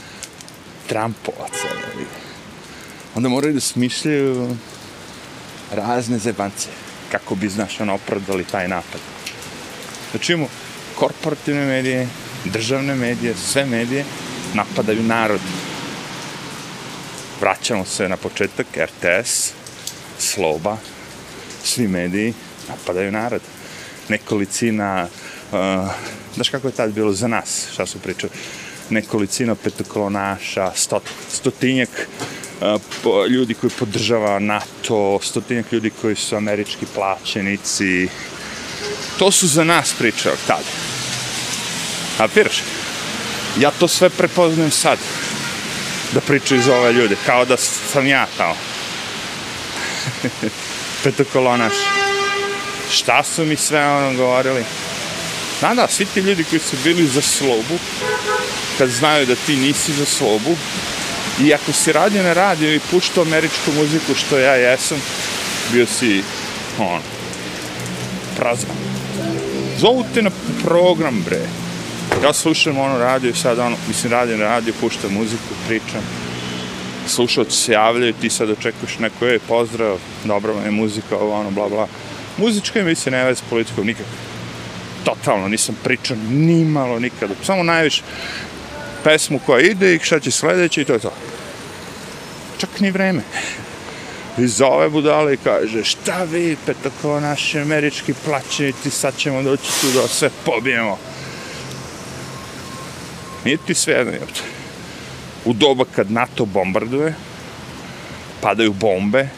Trumpovaca. 0.86 1.68
Onda 3.14 3.28
moraju 3.28 3.54
da 3.54 3.60
smišljaju 3.60 4.56
razne 5.72 6.18
zebance 6.18 6.68
kako 7.12 7.34
bi, 7.34 7.48
znaš, 7.48 7.80
ono, 7.80 7.94
opravdali 7.94 8.44
taj 8.44 8.68
napad. 8.68 9.00
Znači 10.10 10.32
imamo 10.32 10.48
korporativne 10.94 11.66
medije, 11.66 12.08
državne 12.44 12.94
medije, 12.94 13.34
sve 13.34 13.66
medije 13.66 14.04
napadaju 14.54 15.02
narod. 15.02 15.40
Vraćamo 17.40 17.84
se 17.84 18.08
na 18.08 18.16
početak, 18.16 18.66
RTS, 18.76 19.52
Sloba, 20.18 20.76
svi 21.64 21.88
mediji 21.88 22.34
napadaju 22.68 23.12
narod. 23.12 23.40
Nekolicina, 24.08 25.08
uh, 25.52 25.58
znaš 26.34 26.48
kako 26.48 26.68
je 26.68 26.72
tad 26.72 26.92
bilo 26.92 27.12
za 27.12 27.28
nas, 27.28 27.68
šta 27.72 27.86
su 27.86 27.98
pričali, 27.98 28.32
nekolicina 28.90 29.54
petokolonaša, 29.54 30.72
stot, 30.74 31.02
stotinjak 31.28 31.88
uh, 31.88 32.82
po, 33.02 33.26
ljudi 33.26 33.54
koji 33.54 33.70
podržava 33.78 34.38
NATO, 34.38 35.18
stotinjak 35.22 35.72
ljudi 35.72 35.90
koji 35.90 36.16
su 36.16 36.36
američki 36.36 36.86
plaćenici, 36.94 38.08
to 39.18 39.30
su 39.30 39.46
za 39.46 39.64
nas 39.64 39.92
pričali 39.98 40.36
tad. 40.46 40.62
A 42.18 42.28
piraš? 42.28 42.62
Ja 43.60 43.70
to 43.70 43.88
sve 43.88 44.10
prepoznajem 44.10 44.70
sad. 44.70 44.98
Da 46.12 46.20
pričaju 46.20 46.62
za 46.62 46.76
ove 46.76 46.92
ljude, 46.92 47.16
kao 47.26 47.44
da 47.44 47.56
sam 47.56 48.06
ja 48.06 48.26
tamo. 48.36 48.56
Petokolonaš. 51.04 51.74
Šta 52.90 53.22
su 53.24 53.44
mi 53.44 53.56
sve 53.56 53.86
ono 53.86 54.16
govorili? 54.16 54.64
Da, 55.60 55.74
da, 55.74 55.88
svi 55.88 56.06
ti 56.14 56.20
ljudi 56.20 56.44
koji 56.44 56.60
su 56.60 56.76
bili 56.84 57.06
za 57.06 57.22
slobu, 57.22 57.78
kad 58.78 58.88
znaju 58.88 59.26
da 59.26 59.34
ti 59.46 59.56
nisi 59.56 59.92
za 59.92 60.04
slobu, 60.04 60.56
i 61.40 61.54
ako 61.54 61.72
si 61.72 61.92
radio 61.92 62.22
na 62.22 62.32
radio 62.32 62.74
i 62.74 62.80
puštao 62.90 63.22
američku 63.24 63.72
muziku, 63.72 64.14
što 64.14 64.38
ja 64.38 64.54
jesam, 64.54 64.98
bio 65.72 65.86
si, 65.86 66.22
on, 66.78 67.00
prazan. 68.36 68.95
Zovu 69.78 70.04
na 70.22 70.30
program, 70.64 71.22
bre. 71.26 71.40
Ja 72.22 72.32
slušam 72.32 72.78
ono 72.78 72.98
radio 72.98 73.30
i 73.30 73.34
sad 73.34 73.58
ono, 73.58 73.76
mislim 73.88 74.12
radio 74.12 74.36
na 74.36 74.44
radio, 74.44 74.74
puštam 74.80 75.12
muziku, 75.12 75.54
pričam. 75.68 76.00
Slušalci 77.06 77.56
se 77.56 77.72
javljaju, 77.72 78.14
ti 78.20 78.30
sad 78.30 78.50
očekuješ 78.50 78.98
neko, 78.98 79.26
je 79.26 79.38
pozdrav, 79.38 79.98
dobra 80.24 80.52
vam 80.52 80.64
je 80.64 80.70
muzika, 80.70 81.16
ovo 81.16 81.34
ono, 81.34 81.50
bla, 81.50 81.68
bla. 81.68 81.86
Muzička 82.36 82.80
emisija 82.80 83.10
ne 83.10 83.24
veze 83.24 83.38
s 83.38 83.50
politikom, 83.50 83.86
nikako. 83.86 84.08
Totalno, 85.04 85.48
nisam 85.48 85.76
pričao 85.84 86.16
ni 86.30 86.64
malo 86.64 86.98
nikada. 86.98 87.34
Samo 87.42 87.62
najviše 87.62 88.02
pesmu 89.04 89.40
koja 89.46 89.60
ide 89.60 89.94
i 89.94 90.00
šta 90.02 90.20
će 90.20 90.30
sledeće 90.30 90.80
i 90.82 90.84
to 90.84 90.92
je 90.92 90.98
to. 90.98 91.12
Čak 92.58 92.80
ni 92.80 92.90
vreme 92.90 93.22
i 94.38 94.46
zove 94.46 94.88
budale 94.88 95.34
i 95.34 95.36
kaže 95.44 95.84
šta 95.84 96.24
vi 96.24 96.56
petako 96.66 97.20
naši 97.20 97.58
američki 97.58 98.14
plaćenici 98.24 98.90
sad 98.90 99.16
ćemo 99.16 99.42
doći 99.42 99.80
tu 99.80 99.86
da 99.94 100.08
sve 100.08 100.30
pobijemo. 100.44 100.98
Nije 103.44 103.56
ti 103.56 103.74
sve 103.74 103.94
jedno 103.94 104.12
u 105.44 105.52
doba 105.52 105.84
kad 105.96 106.10
NATO 106.10 106.44
bombarduje 106.44 107.14
padaju 108.40 108.72
bombe 108.72 109.28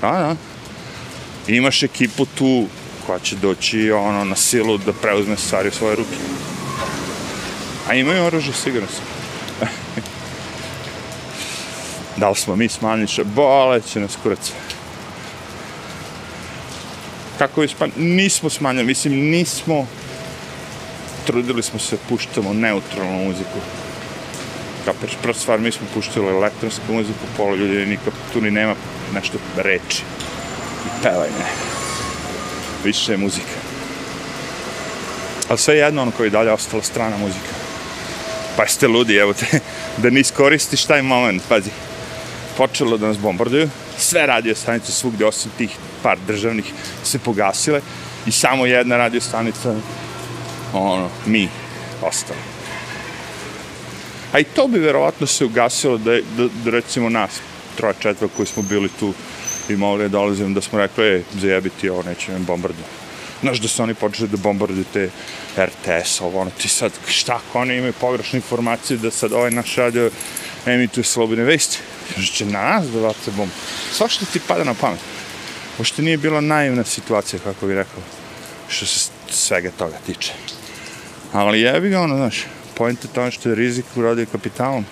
da, 0.00 0.10
da. 0.10 0.36
imaš 1.54 1.82
ekipu 1.82 2.26
tu 2.26 2.66
koja 3.06 3.18
će 3.18 3.36
doći 3.36 3.90
ono 3.90 4.24
na 4.24 4.36
silu 4.36 4.78
da 4.78 4.92
preuzme 4.92 5.36
stvari 5.36 5.68
u 5.68 5.72
svoje 5.72 5.96
ruke. 5.96 6.16
A 7.88 7.94
imaju 7.94 8.24
oružje 8.24 8.52
sigurno 8.52 8.88
sam 8.88 9.13
Da 12.16 12.28
li 12.28 12.36
smo 12.36 12.56
mi 12.56 12.68
smanjiše? 12.68 13.24
Boleće 13.24 14.00
nas 14.00 14.16
kurac. 14.22 14.52
Kako 17.38 17.62
je 17.62 17.68
span... 17.68 17.90
Nismo 17.96 18.50
smanjali, 18.50 18.86
mislim, 18.86 19.14
nismo... 19.14 19.86
Trudili 21.26 21.62
smo 21.62 21.78
se, 21.78 21.96
puštamo 22.08 22.52
neutralnu 22.52 23.24
muziku. 23.24 23.58
Kapeš, 24.84 25.10
prva 25.22 25.34
stvar, 25.34 25.60
mi 25.60 25.72
smo 25.72 25.86
puštali 25.94 26.26
elektronsku 26.26 26.92
muziku, 26.92 27.18
pola 27.36 27.56
ljudi 27.56 27.86
nikak 27.86 28.14
tu 28.32 28.40
ni 28.40 28.50
nema 28.50 28.74
nešto 29.14 29.38
reči. 29.56 30.02
I 30.86 31.02
pevaj 31.02 31.28
ne. 31.28 31.46
Više 32.84 33.12
je 33.12 33.18
muzika. 33.18 33.58
Ali 35.48 35.58
sve 35.58 35.76
jedno 35.76 36.02
ono 36.02 36.10
koji 36.10 36.30
dalje 36.30 36.52
ostala 36.52 36.82
strana 36.82 37.16
muzika. 37.16 37.54
Pa 38.56 38.66
ste 38.66 38.88
ludi, 38.88 39.16
evo 39.16 39.32
te, 39.32 39.46
da 40.02 40.10
ne 40.10 40.20
iskoristiš 40.20 40.84
taj 40.84 41.02
moment, 41.02 41.42
pazi 41.48 41.70
počelo 42.56 42.96
da 42.96 43.06
nas 43.06 43.18
bombarduju, 43.18 43.68
sve 43.98 44.26
radio 44.26 44.54
stanice 44.54 44.92
svugde, 44.92 45.26
osim 45.26 45.50
tih 45.58 45.70
par 46.02 46.18
državnih, 46.26 46.64
se 47.04 47.18
pogasile 47.18 47.80
i 48.26 48.32
samo 48.32 48.66
jedna 48.66 48.96
radio 48.96 49.20
stanica, 49.20 49.74
ono, 50.72 51.08
mi, 51.26 51.48
ostali. 52.02 52.38
A 54.32 54.38
i 54.38 54.44
to 54.44 54.68
bi 54.68 54.78
verovatno 54.78 55.26
se 55.26 55.44
ugasilo 55.44 55.98
da, 55.98 56.12
da, 56.36 56.48
da 56.64 56.70
recimo 56.70 57.08
nas, 57.08 57.40
troje 57.76 57.94
četvra 58.00 58.28
koji 58.36 58.46
smo 58.46 58.62
bili 58.62 58.88
tu 59.00 59.12
i 59.68 59.76
mogli 59.76 60.02
da 60.02 60.08
dolazimo, 60.08 60.54
da 60.54 60.60
smo 60.60 60.78
rekli, 60.78 61.04
e, 61.04 61.22
zajebiti 61.40 61.88
ovo, 61.88 62.02
neće 62.02 62.32
me 62.32 62.38
bombardu. 62.38 62.82
Znaš 63.40 63.58
da 63.58 63.68
su 63.68 63.82
oni 63.82 63.94
počeli 63.94 64.28
da 64.28 64.36
bombarduju 64.36 64.84
te 64.92 65.10
RTS, 65.58 66.20
ovo, 66.20 66.40
ono, 66.40 66.50
ti 66.50 66.68
sad, 66.68 66.92
šta 67.08 67.34
ako 67.34 67.60
oni 67.60 67.76
imaju 67.76 67.92
pogrešne 67.92 68.36
informacije 68.36 68.96
da 68.96 69.10
sad 69.10 69.32
ovaj 69.32 69.50
naš 69.50 69.76
radio 69.76 70.10
emituje 70.66 71.04
slobodne 71.04 71.44
vesti? 71.44 71.78
Još 72.16 72.32
će 72.32 72.46
na 72.46 72.62
nas 72.62 72.86
da 72.90 73.00
bace 73.00 73.30
bombu. 73.30 73.54
Sva 73.92 74.08
što 74.08 74.24
ti 74.24 74.40
pada 74.48 74.64
na 74.64 74.74
pamet. 74.74 75.00
Pošto 75.76 76.02
nije 76.02 76.16
bila 76.16 76.40
naivna 76.40 76.84
situacija, 76.84 77.40
kako 77.44 77.66
bih 77.66 77.76
rekao, 77.76 78.02
što 78.68 78.86
se 78.86 79.10
svega 79.30 79.70
toga 79.78 79.96
tiče. 80.06 80.32
Ali 81.32 81.60
jebi 81.60 81.88
ga 81.90 82.00
ono, 82.00 82.16
znaš, 82.16 82.44
point 82.74 83.04
je 83.04 83.10
to 83.14 83.30
što 83.30 83.48
je 83.48 83.54
rizik 83.54 83.84
u 83.96 84.02
radio 84.02 84.26
kapitalom. 84.32 84.86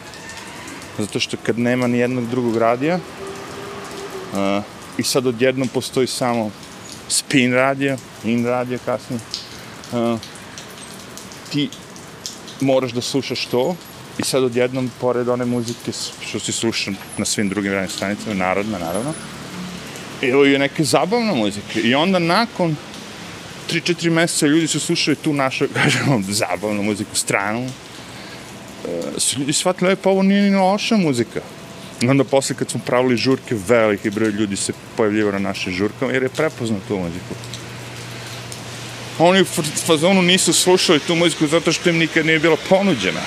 Zato 0.99 1.21
što 1.21 1.37
kad 1.43 1.59
nema 1.59 1.87
ni 1.87 1.99
jednog 1.99 2.29
drugog 2.29 2.57
radija, 2.57 2.97
uh, 2.97 4.65
i 4.99 5.03
sad 5.03 5.27
odjednom 5.27 5.69
postoji 5.69 6.07
samo 6.07 6.51
spin 7.09 7.53
radio, 7.55 7.97
in 8.25 8.47
radio 8.47 8.79
kasnije, 8.85 9.21
uh, 9.93 10.21
ti 11.51 11.69
moraš 12.61 12.93
da 12.93 13.01
slušaš 13.01 13.47
to, 13.47 13.77
I 14.19 14.25
sad 14.25 14.45
odjednom, 14.45 14.91
pored 15.01 15.29
one 15.29 15.45
muzike 15.45 15.93
što 16.21 16.41
si 16.41 16.53
slušao 16.53 16.95
na 17.19 17.25
svim 17.25 17.49
drugim 17.49 17.73
radio 17.73 17.91
stanicama, 17.91 18.35
narodna, 18.35 18.79
naravno, 18.79 19.15
evo 20.23 20.45
je 20.45 20.59
neke 20.59 20.85
zabavna 20.85 21.35
muzika. 21.35 21.81
I 21.85 21.95
onda 21.95 22.19
nakon 22.19 22.77
3-4 23.71 24.11
meseca 24.11 24.47
ljudi 24.47 24.67
su 24.67 24.81
slušali 24.81 25.17
tu 25.17 25.33
našu, 25.33 25.67
kažemo, 25.83 26.23
zabavnu 26.29 26.83
muziku, 26.83 27.17
stranu, 27.17 27.67
e, 28.85 29.21
su 29.21 29.41
ljudi 29.41 29.53
shvatili, 29.53 29.93
e, 29.93 29.97
pa 29.97 30.11
ovo 30.11 30.23
nije 30.23 30.51
ni 30.51 30.57
loša 30.57 30.97
muzika. 30.97 31.41
I 32.01 32.09
onda 32.09 32.25
posle 32.25 32.57
kad 32.57 32.71
smo 32.71 32.81
pravili 32.87 33.17
žurke, 33.17 33.55
veliki 33.69 34.11
broj 34.11 34.31
ljudi 34.31 34.57
se 34.57 34.73
pojavljivo 34.97 35.33
na 35.33 35.39
našim 35.39 35.73
žurkama, 35.73 36.13
jer 36.13 36.23
je 36.23 36.29
prepoznao 36.29 36.81
tu 36.89 36.99
muziku. 36.99 37.35
Oni 39.19 39.41
u 39.41 39.45
fazonu 39.87 40.23
nisu 40.23 40.53
slušali 40.53 41.01
tu 41.01 41.15
muziku 41.15 41.47
zato 41.47 41.73
što 41.73 41.91
im 41.91 41.99
nikad 41.99 42.27
nije 42.27 42.39
bila 42.39 42.57
ponuđena. 42.69 43.21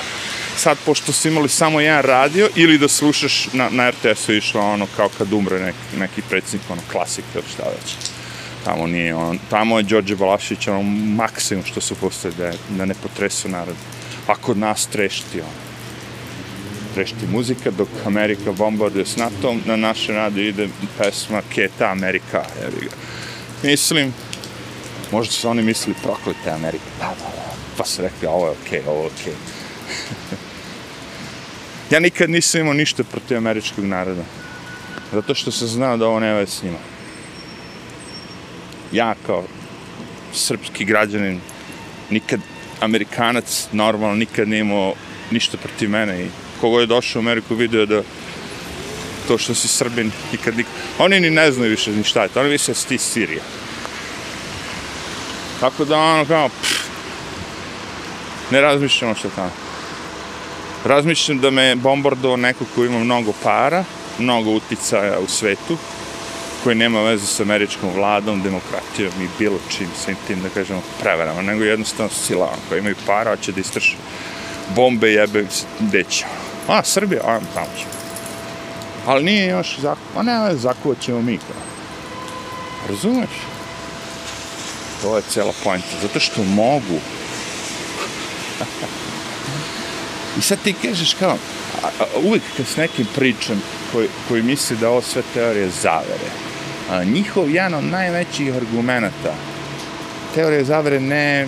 Sad, 0.57 0.77
pošto 0.85 1.13
su 1.13 1.27
imali 1.27 1.49
samo 1.49 1.81
jedan 1.81 2.01
radio, 2.01 2.49
ili 2.55 2.77
da 2.77 2.87
slušaš 2.87 3.47
na, 3.53 3.69
na 3.69 3.89
RTS-u 3.89 4.33
išlo 4.33 4.61
ono 4.61 4.87
kao 4.95 5.09
kad 5.17 5.33
umre 5.33 5.59
neki, 5.59 5.97
neki 5.99 6.21
predsjednik, 6.21 6.69
ono 6.69 6.81
klasik 6.91 7.25
ili 7.35 7.43
šta 7.53 7.63
već. 7.63 7.95
Tamo 8.65 8.87
nije 8.87 9.15
on, 9.15 9.39
tamo 9.49 9.77
je 9.77 9.83
Đorđe 9.83 10.15
Balašić 10.15 10.67
ono 10.67 10.81
maksimum 11.15 11.63
što 11.65 11.81
su 11.81 11.95
postali 11.95 12.33
da, 12.37 12.51
da 12.69 12.85
ne 12.85 12.93
potresu 12.93 13.49
narod. 13.49 13.75
A 14.27 14.35
kod 14.35 14.57
nas 14.57 14.87
trešti 14.87 15.41
ono. 15.41 15.65
Trešti 16.93 17.27
muzika 17.31 17.71
dok 17.71 17.87
Amerika 18.05 18.51
bombarduje 18.51 19.05
s 19.05 19.17
NATO-om, 19.17 19.61
na 19.65 19.75
naše 19.75 20.13
radio 20.13 20.47
ide 20.47 20.67
pesma 20.97 21.41
Keta 21.55 21.91
Amerika, 21.91 22.43
jebi 22.63 22.85
ga. 22.85 22.95
Mislim, 23.63 24.13
možda 25.15 25.33
su 25.33 25.49
oni 25.49 25.63
mislili 25.63 25.95
proklete 26.03 26.51
Amerike, 26.51 26.89
da, 26.99 27.05
da, 27.05 27.29
da. 27.35 27.55
Pa 27.77 27.85
su 27.85 28.01
rekli, 28.01 28.27
ovo 28.27 28.45
je 28.45 28.51
okej, 28.51 28.81
okay, 28.81 28.89
ovo 28.89 29.01
je 29.01 29.07
okej. 29.07 29.33
Okay. 29.33 30.35
ja 31.93 31.99
nikad 31.99 32.29
nisam 32.29 32.61
imao 32.61 32.73
ništa 32.73 33.03
protiv 33.03 33.37
američkog 33.37 33.85
naroda. 33.85 34.23
Zato 35.11 35.35
što 35.35 35.51
sam 35.51 35.67
znao 35.67 35.97
da 35.97 36.07
ovo 36.07 36.19
ne 36.19 36.33
veze 36.33 36.51
s 36.51 36.63
njima 36.63 36.77
ja 38.91 39.15
kao 39.25 39.43
srpski 40.33 40.85
građanin 40.85 41.39
nikad 42.09 42.39
Amerikanac 42.81 43.67
normalno 43.71 44.15
nikad 44.15 44.47
nije 44.47 44.59
imao 44.59 44.93
ništa 45.31 45.57
protiv 45.57 45.89
mene 45.89 46.23
i 46.23 46.27
kogo 46.61 46.79
je 46.79 46.85
došao 46.85 47.19
u 47.19 47.23
Ameriku 47.23 47.55
video 47.55 47.85
da 47.85 48.03
to 49.27 49.37
što 49.37 49.55
si 49.55 49.67
Srbin 49.67 50.11
i 50.33 50.37
kad 50.37 50.53
oni 50.99 51.19
ni 51.19 51.29
ne 51.29 51.51
znaju 51.51 51.71
više 51.71 51.91
ni 51.91 52.03
šta 52.03 52.23
je 52.23 52.29
to, 52.29 52.39
oni 52.39 52.49
više 52.49 52.71
da 52.71 52.75
si 52.75 52.87
ti 52.87 52.97
Sirija. 52.97 53.41
Tako 55.59 55.85
da 55.85 55.97
ono 55.97 56.25
kao, 56.25 56.49
pff, 56.49 56.89
ne 58.51 58.61
razmišljamo 58.61 59.15
što 59.15 59.29
tamo. 59.29 59.51
Razmišljam 60.85 61.39
da 61.39 61.51
me 61.51 61.75
bombardovao 61.75 62.37
neko 62.37 62.65
ko 62.75 62.85
ima 62.85 62.99
mnogo 62.99 63.33
para, 63.43 63.83
mnogo 64.19 64.51
uticaja 64.51 65.19
u 65.19 65.27
svetu, 65.27 65.77
koji 66.63 66.75
nema 66.75 67.01
veze 67.01 67.25
sa 67.25 67.43
američkom 67.43 67.89
vladom, 67.95 68.41
demokratijom 68.41 69.11
i 69.21 69.27
bilo 69.39 69.57
čim, 69.69 69.87
svim 69.95 70.15
tim, 70.27 70.41
da 70.41 70.49
kažemo, 70.49 70.81
prevarama, 71.01 71.41
nego 71.41 71.63
jednostavno 71.63 72.11
silavom, 72.11 72.59
koji 72.69 72.79
imaju 72.79 72.95
para, 73.05 73.35
hoće 73.35 73.51
da 73.51 73.61
istrše 73.61 73.95
bombe, 74.75 75.11
jebe, 75.11 75.45
gde 75.79 76.03
će. 76.03 76.25
A, 76.67 76.83
Srbija, 76.83 77.21
a, 77.25 77.39
tamo 77.53 77.67
će. 77.77 77.85
Ali 79.05 79.23
nije 79.23 79.49
još 79.49 79.77
zakuo, 79.79 80.19
a 80.19 80.23
ne, 80.23 80.55
zakuvat 80.55 80.99
ćemo 80.99 81.21
mi, 81.21 81.37
kao. 81.37 81.61
Razumeš? 82.89 83.54
To 85.05 85.17
je 85.17 85.23
cela 85.29 85.53
pojenta, 85.63 85.87
zato 86.01 86.19
što 86.19 86.43
mogu. 86.43 86.99
I 90.37 90.41
sad 90.41 90.59
ti 90.63 90.73
kažeš 90.73 91.13
kao, 91.13 91.37
a, 91.83 91.87
a, 91.99 92.03
uvijek 92.23 92.43
kad 92.57 92.67
s 92.67 92.77
nekim 92.77 93.07
pričam 93.15 93.61
koji, 93.91 94.07
koji 94.27 94.43
misli 94.43 94.77
da 94.77 94.89
ovo 94.89 95.01
sve 95.01 95.21
teorije 95.33 95.69
zavere, 95.69 96.29
a, 96.89 97.03
njihov 97.03 97.49
jedan 97.49 97.73
od 97.73 97.83
najvećih 97.83 98.55
argumenta 98.55 99.33
teorije 100.35 100.63
zavere 100.63 100.99
ne 100.99 101.47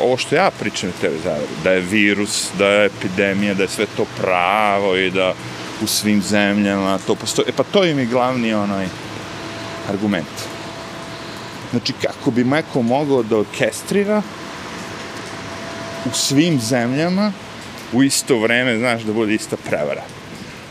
ovo 0.00 0.16
što 0.16 0.34
ja 0.34 0.50
pričam 0.60 0.88
je 0.88 0.94
teorije 1.00 1.22
zavere, 1.22 1.46
da 1.64 1.70
je 1.70 1.80
virus, 1.80 2.48
da 2.58 2.66
je 2.66 2.86
epidemija, 2.86 3.54
da 3.54 3.62
je 3.62 3.68
sve 3.68 3.86
to 3.96 4.06
pravo 4.20 4.96
i 4.96 5.10
da 5.10 5.34
u 5.82 5.86
svim 5.86 6.22
zemljama 6.22 6.98
to 7.06 7.14
postoji. 7.14 7.48
E 7.48 7.52
pa 7.52 7.62
to 7.62 7.84
im 7.84 7.98
je 7.98 8.06
glavni 8.06 8.54
onaj 8.54 8.86
argument. 9.88 10.49
Znači, 11.70 11.92
kako 12.02 12.30
bi 12.30 12.44
neko 12.44 12.82
mogao 12.82 13.22
da 13.22 13.36
orkestrira 13.36 14.22
u 16.06 16.14
svim 16.14 16.60
zemljama 16.60 17.32
u 17.92 18.02
isto 18.02 18.38
vreme, 18.38 18.78
znaš, 18.78 19.02
da 19.02 19.12
bude 19.12 19.34
ista 19.34 19.56
prevara. 19.56 20.02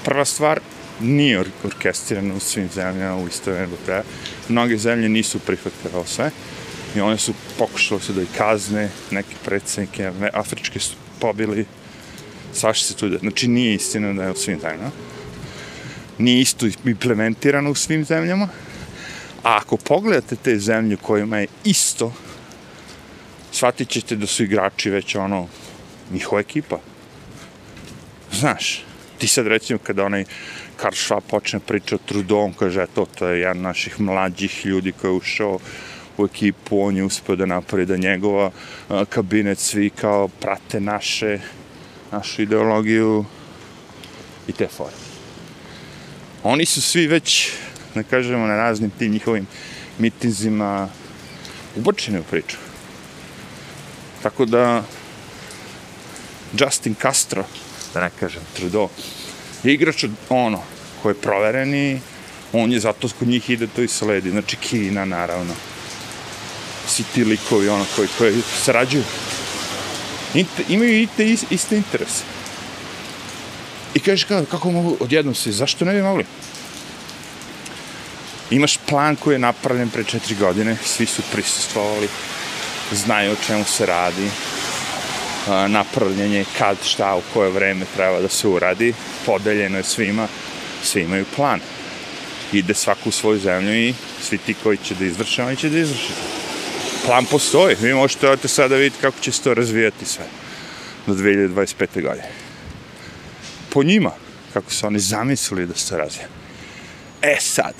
Prva 0.03 0.25
stvar, 0.25 0.59
nije 0.99 1.39
or 1.39 1.47
orkestrirano 1.65 2.35
u 2.35 2.39
svim 2.39 2.69
zemljama 2.75 3.17
u 3.17 3.27
isto 3.27 3.51
vreme 3.51 3.67
do 3.67 3.77
kraja. 3.85 4.03
Mnoge 4.49 4.77
zemlje 4.77 5.09
nisu 5.09 5.39
prihvatile 5.39 5.93
ovo 5.95 6.05
sve 6.05 6.31
i 6.95 7.01
one 7.01 7.17
su 7.17 7.33
pokušale 7.57 8.01
se 8.01 8.13
da 8.13 8.21
i 8.21 8.27
kazne 8.37 8.89
neke 9.11 9.35
predsednike, 9.45 10.11
afričke 10.33 10.79
su 10.79 10.95
pobili, 11.19 11.65
svašta 12.53 12.87
se 12.87 12.95
tu 12.95 13.09
da, 13.09 13.17
znači 13.17 13.47
nije 13.47 13.75
istina 13.75 14.13
da 14.13 14.23
je 14.23 14.31
u 14.31 14.35
svim 14.35 14.59
zemljama. 14.59 14.91
Nije 16.17 16.41
isto 16.41 16.65
implementirano 16.85 17.71
u 17.71 17.75
svim 17.75 18.05
zemljama, 18.05 18.47
a 19.43 19.57
ako 19.57 19.77
pogledate 19.77 20.35
te 20.35 20.59
zemlje 20.59 20.97
kojima 21.01 21.37
je 21.37 21.47
isto, 21.63 22.13
shvatit 23.51 23.89
ćete 23.89 24.15
da 24.15 24.27
su 24.27 24.43
igrači 24.43 24.89
već 24.89 25.15
ono, 25.15 25.47
njihova 26.11 26.41
ekipa. 26.41 26.79
Znaš, 28.31 28.83
ti 29.17 29.27
sad 29.27 29.47
recimo 29.47 29.79
kada 29.79 30.05
onaj 30.05 30.25
Karl 30.75 30.95
Schwab 30.95 31.21
počne 31.29 31.59
priča 31.59 31.95
o 31.95 32.05
Trudon, 32.05 32.53
kaže, 32.53 32.85
to, 32.95 33.05
to 33.05 33.27
je 33.27 33.39
jedan 33.39 33.61
naših 33.61 33.99
mlađih 33.99 34.65
ljudi 34.65 34.91
koji 34.91 35.11
je 35.11 35.15
ušao 35.15 35.59
u 36.17 36.25
ekipu, 36.25 36.81
on 36.81 36.97
je 36.97 37.03
uspio 37.03 37.35
da 37.35 37.45
napravi 37.45 37.85
da 37.85 37.97
njegova 37.97 38.51
kabinet 39.09 39.59
svi 39.59 39.89
kao 39.89 40.27
prate 40.27 40.79
naše, 40.79 41.39
našu 42.11 42.41
ideologiju 42.41 43.25
i 44.47 44.51
te 44.51 44.67
fore. 44.67 44.95
Oni 46.43 46.65
su 46.65 46.81
svi 46.81 47.07
već, 47.07 47.51
da 47.95 48.03
kažemo, 48.03 48.47
na 48.47 48.55
raznim 48.55 48.91
tim 48.99 49.11
njihovim 49.11 49.47
mitinzima 49.97 50.89
ubočeni 51.75 52.19
u 52.19 52.23
priču. 52.23 52.57
Tako 54.23 54.45
da, 54.45 54.83
Justin 56.53 56.95
Castro, 57.01 57.43
da 57.93 58.01
ne 58.01 58.09
kažem 58.19 58.41
Trudeau, 58.53 58.89
je 59.63 59.73
igrač 59.73 60.03
od 60.03 60.11
ono, 60.29 60.63
koji 61.01 61.11
je 61.11 61.21
provereni, 61.21 62.01
on 62.53 62.71
je 62.71 62.79
zato 62.79 63.09
kod 63.19 63.27
njih 63.27 63.49
ide 63.49 63.67
to 63.67 63.81
i 63.81 63.87
sledi, 63.87 64.31
znači 64.31 64.55
Kina 64.55 65.05
naravno. 65.05 65.53
Svi 66.87 67.03
ti 67.13 67.23
likovi 67.23 67.69
ono 67.69 67.85
koji, 67.95 68.07
koji 68.17 68.41
sarađuju. 68.63 69.03
Inter, 70.33 70.65
imaju 70.69 71.01
i 71.01 71.07
te 71.17 71.31
iste 71.49 71.77
interese. 71.77 72.23
I 73.93 73.99
kažeš 73.99 74.23
kao, 74.23 74.45
kako 74.51 74.71
mogu 74.71 74.97
odjednom 74.99 75.35
se, 75.35 75.51
zašto 75.51 75.85
ne 75.85 75.93
bi 75.93 76.01
mogli? 76.01 76.25
Imaš 78.51 78.77
plan 78.77 79.15
koji 79.15 79.35
je 79.35 79.39
napravljen 79.39 79.89
pre 79.89 80.03
četiri 80.03 80.35
godine, 80.35 80.77
svi 80.85 81.05
su 81.05 81.21
prisustvovali, 81.31 82.07
znaju 82.91 83.31
o 83.31 83.43
čemu 83.47 83.63
se 83.65 83.85
radi, 83.85 84.29
napravljen 85.67 86.33
je 86.33 86.45
kad, 86.57 86.77
šta, 86.83 87.15
u 87.15 87.21
koje 87.33 87.51
vreme 87.51 87.85
treba 87.95 88.21
da 88.21 88.29
se 88.29 88.47
uradi, 88.47 88.93
podeljeno 89.25 89.77
je 89.77 89.83
svima, 89.83 90.27
svi 90.83 91.01
imaju 91.01 91.25
plan. 91.35 91.59
Ide 92.53 92.73
svaku 92.73 93.09
u 93.09 93.11
svoju 93.11 93.39
zemlju 93.39 93.73
i 93.75 93.93
svi 94.21 94.37
ti 94.37 94.55
koji 94.63 94.77
će 94.77 94.95
da 94.95 95.05
izvrše, 95.05 95.43
oni 95.43 95.55
će 95.55 95.69
da 95.69 95.77
izvrše. 95.77 96.13
Plan 97.05 97.25
postoji, 97.25 97.75
vi 97.81 97.93
možete 97.93 98.29
ovdje 98.29 98.49
sada 98.49 98.75
vidjeti 98.75 99.01
kako 99.01 99.19
će 99.19 99.31
se 99.31 99.41
to 99.41 99.53
razvijati 99.53 100.05
sve 100.05 100.25
do 101.07 101.13
2025. 101.13 102.01
godine. 102.01 102.31
Po 103.69 103.83
njima, 103.83 104.11
kako 104.53 104.71
su 104.71 104.87
oni 104.87 104.99
zamislili 104.99 105.67
da 105.67 105.75
se 105.75 105.97
razvija. 105.97 106.27
E 107.21 107.37
sad, 107.39 107.73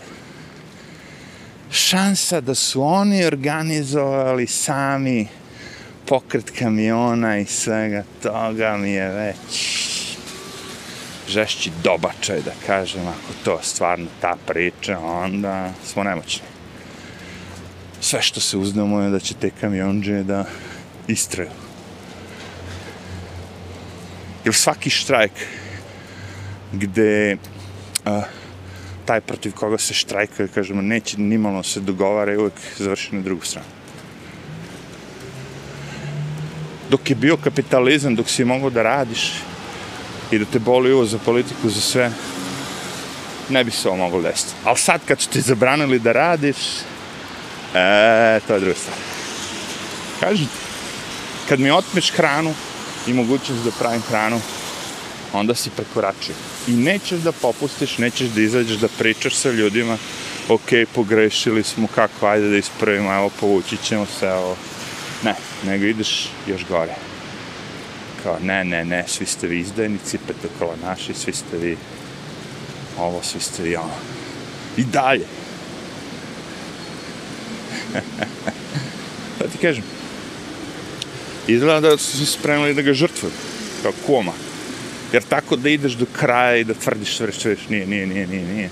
šansa 1.72 2.42
da 2.42 2.56
su 2.56 2.84
oni 2.84 3.26
organizovali 3.26 4.48
sami 4.48 5.28
pokret 6.06 6.52
kamiona 6.60 7.38
i 7.38 7.46
svega 7.46 8.04
toga 8.24 8.78
mi 8.78 8.92
je 8.92 9.10
već 9.10 9.80
žešći 11.28 11.72
dobačaj, 11.84 12.42
da 12.42 12.52
kažem, 12.68 13.08
ako 13.08 13.34
to 13.44 13.60
stvarno 13.62 14.08
ta 14.22 14.36
priča, 14.48 15.00
onda 15.00 15.72
smo 15.86 16.04
nemoćni. 16.04 16.48
Sve 18.02 18.22
što 18.22 18.40
se 18.40 18.58
uznamo 18.58 19.02
je 19.02 19.10
da 19.10 19.20
će 19.20 19.34
te 19.34 19.50
kamionđe 19.62 20.24
da 20.24 20.46
istraju. 21.08 21.50
Jer 24.46 24.56
svaki 24.56 24.90
štrajk 24.90 25.32
gde 26.74 27.38
a, 28.06 28.22
taj 29.10 29.22
protiv 29.22 29.54
koga 29.58 29.78
se 29.78 29.94
štrajkuje, 29.94 30.48
kažemo, 30.54 30.82
neće 30.82 31.18
nimalo 31.18 31.64
se 31.64 31.80
dogovara 31.80 32.34
i 32.34 32.38
uvek 32.38 32.54
završi 32.78 33.16
na 33.16 33.22
drugu 33.22 33.42
stranu. 33.46 33.68
Dok 36.90 37.10
je 37.10 37.16
bio 37.16 37.38
kapitalizam, 37.38 38.16
dok 38.16 38.30
si 38.30 38.46
mogao 38.46 38.70
da 38.70 38.84
radiš, 38.84 39.32
i 40.32 40.40
da 40.40 40.46
te 40.46 40.60
boli 40.60 40.94
uvo 40.94 41.06
za 41.06 41.18
politiku, 41.26 41.70
za 41.70 41.82
sve, 41.82 42.12
ne 43.50 43.64
bi 43.64 43.72
se 43.72 43.90
ovo 43.90 43.98
moglo 43.98 44.22
desiti. 44.22 44.54
Ali 44.64 44.78
sad 44.78 45.02
kad 45.08 45.22
su 45.22 45.30
ti 45.30 45.42
zabranili 45.42 46.00
da 46.00 46.12
radiš, 46.12 46.58
e, 47.74 48.40
to 48.48 48.54
je 48.54 48.60
druga 48.60 48.78
stvar. 48.78 48.98
Kažem 50.20 50.50
kad 51.50 51.60
mi 51.60 51.72
otmeš 51.72 52.12
hranu 52.12 52.54
i 53.08 53.14
mogućnost 53.14 53.64
da 53.66 53.72
pravim 53.80 54.02
hranu, 54.02 54.42
onda 55.34 55.56
si 55.56 55.70
prekoračio. 55.70 56.36
I 56.68 56.72
nećeš 56.72 57.20
da 57.20 57.32
popustiš, 57.32 57.98
nećeš 57.98 58.28
da 58.28 58.42
izađeš 58.42 58.78
da 58.78 58.88
pričaš 58.88 59.36
sa 59.36 59.52
ljudima 59.52 59.98
ok, 60.50 60.70
pogrešili 60.96 61.64
smo, 61.64 61.88
kako, 61.96 62.28
ajde 62.28 62.50
da 62.50 62.58
ispravimo, 62.58 63.14
evo, 63.14 63.30
povući 63.40 63.78
ćemo 63.84 64.06
se, 64.20 64.26
evo. 64.26 64.58
Ne, 65.24 65.36
nego 65.66 65.86
ideš 65.86 66.30
još 66.48 66.66
gore. 66.66 66.96
Kao, 68.24 68.38
ne, 68.42 68.66
ne, 68.66 68.86
ne, 68.86 69.04
svi 69.08 69.26
ste 69.26 69.48
vi 69.48 69.60
izdajnici, 69.60 70.18
petokolonaši, 70.28 71.14
svi 71.14 71.34
ste 71.34 71.58
vi 71.58 71.78
ovo, 72.98 73.24
svi 73.24 73.40
ste 73.40 73.64
vi 73.64 73.76
ono. 73.76 73.96
I 74.78 74.84
dalje. 74.84 75.26
da 79.40 79.48
ti 79.52 79.58
kažem. 79.62 79.84
Izgleda 81.48 81.90
da 81.90 81.98
su 81.98 82.18
se 82.18 82.26
spremili 82.26 82.74
da 82.74 82.82
ga 82.82 82.94
žrtvuju, 82.94 83.32
kao 83.84 83.92
koma. 84.06 84.34
Jer 85.14 85.24
tako 85.24 85.56
da 85.56 85.70
ideš 85.70 85.94
do 85.94 86.06
kraja 86.20 86.58
i 86.58 86.64
da 86.64 86.74
tvrdiš 86.74 87.18
sve, 87.18 87.32
sve, 87.32 87.56
nije, 87.70 87.88
nije, 87.88 88.08
nije, 88.08 88.28
nije, 88.28 88.46
nije. 88.46 88.70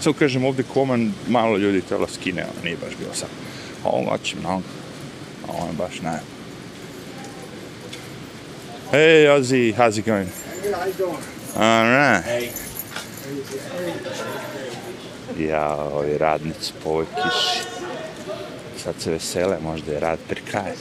Samo 0.00 0.14
kažem, 0.14 0.44
ovde 0.44 0.62
koman 0.62 1.12
malo 1.28 1.56
ljudi 1.56 1.80
tela 1.80 2.08
skine, 2.08 2.42
ono, 2.42 2.64
nije 2.64 2.76
baš 2.76 2.96
bilo 2.98 3.14
sam. 3.14 3.28
A 3.84 3.88
ovo 3.88 4.10
hoće 4.10 4.36
mnogo. 4.40 4.62
A 5.48 5.66
je 5.66 5.72
baš 5.72 6.00
ne. 6.00 6.20
Hey, 8.92 9.28
Ozzy, 9.28 9.74
how's 9.76 9.98
it 9.98 10.06
going? 10.06 10.28
Good, 10.62 10.74
how 10.74 10.86
you? 10.98 11.16
All 11.56 11.84
right. 11.84 12.52
Ja, 15.38 15.74
ovi 15.74 16.18
radnici 16.18 16.72
po 16.84 16.90
ovoj 16.90 17.04
kiši. 17.04 17.62
Sad 18.82 18.94
se 18.98 19.10
vesele, 19.10 19.58
možda 19.60 19.92
je 19.92 20.00
rad 20.00 20.18
pri 20.28 20.40
kraju. 20.50 20.74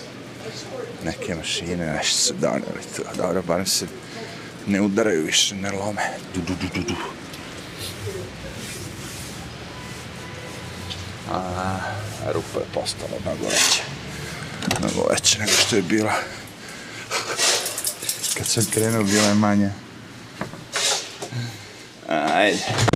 Neke 1.06 1.36
mašine, 1.36 1.94
nešto 1.94 2.18
su 2.18 2.34
doneli 2.34 2.84
tu. 2.96 3.04
Dobro, 3.18 3.42
barem 3.48 3.66
se 3.66 3.86
ne 4.68 4.82
udaraju 4.82 5.26
više, 5.26 5.56
ne 5.56 5.72
lome. 5.72 6.02
Du, 6.36 6.42
du, 6.42 6.54
du, 6.56 6.68
du, 6.76 6.82
du. 6.82 6.96
A, 11.32 11.80
rupa 12.34 12.60
je 12.60 12.66
postala 12.74 13.20
mnogo 13.26 13.46
veća. 13.46 13.84
Mnogo 14.80 15.10
veća 15.10 15.40
nego 15.40 15.52
što 15.52 15.76
je 15.76 15.82
bila. 15.82 16.14
Kad 18.38 18.48
sam 18.48 18.66
krenuo, 18.74 19.04
bila 19.04 19.28
je 19.28 19.34
manja. 19.34 19.70
Ajde. 22.08 22.91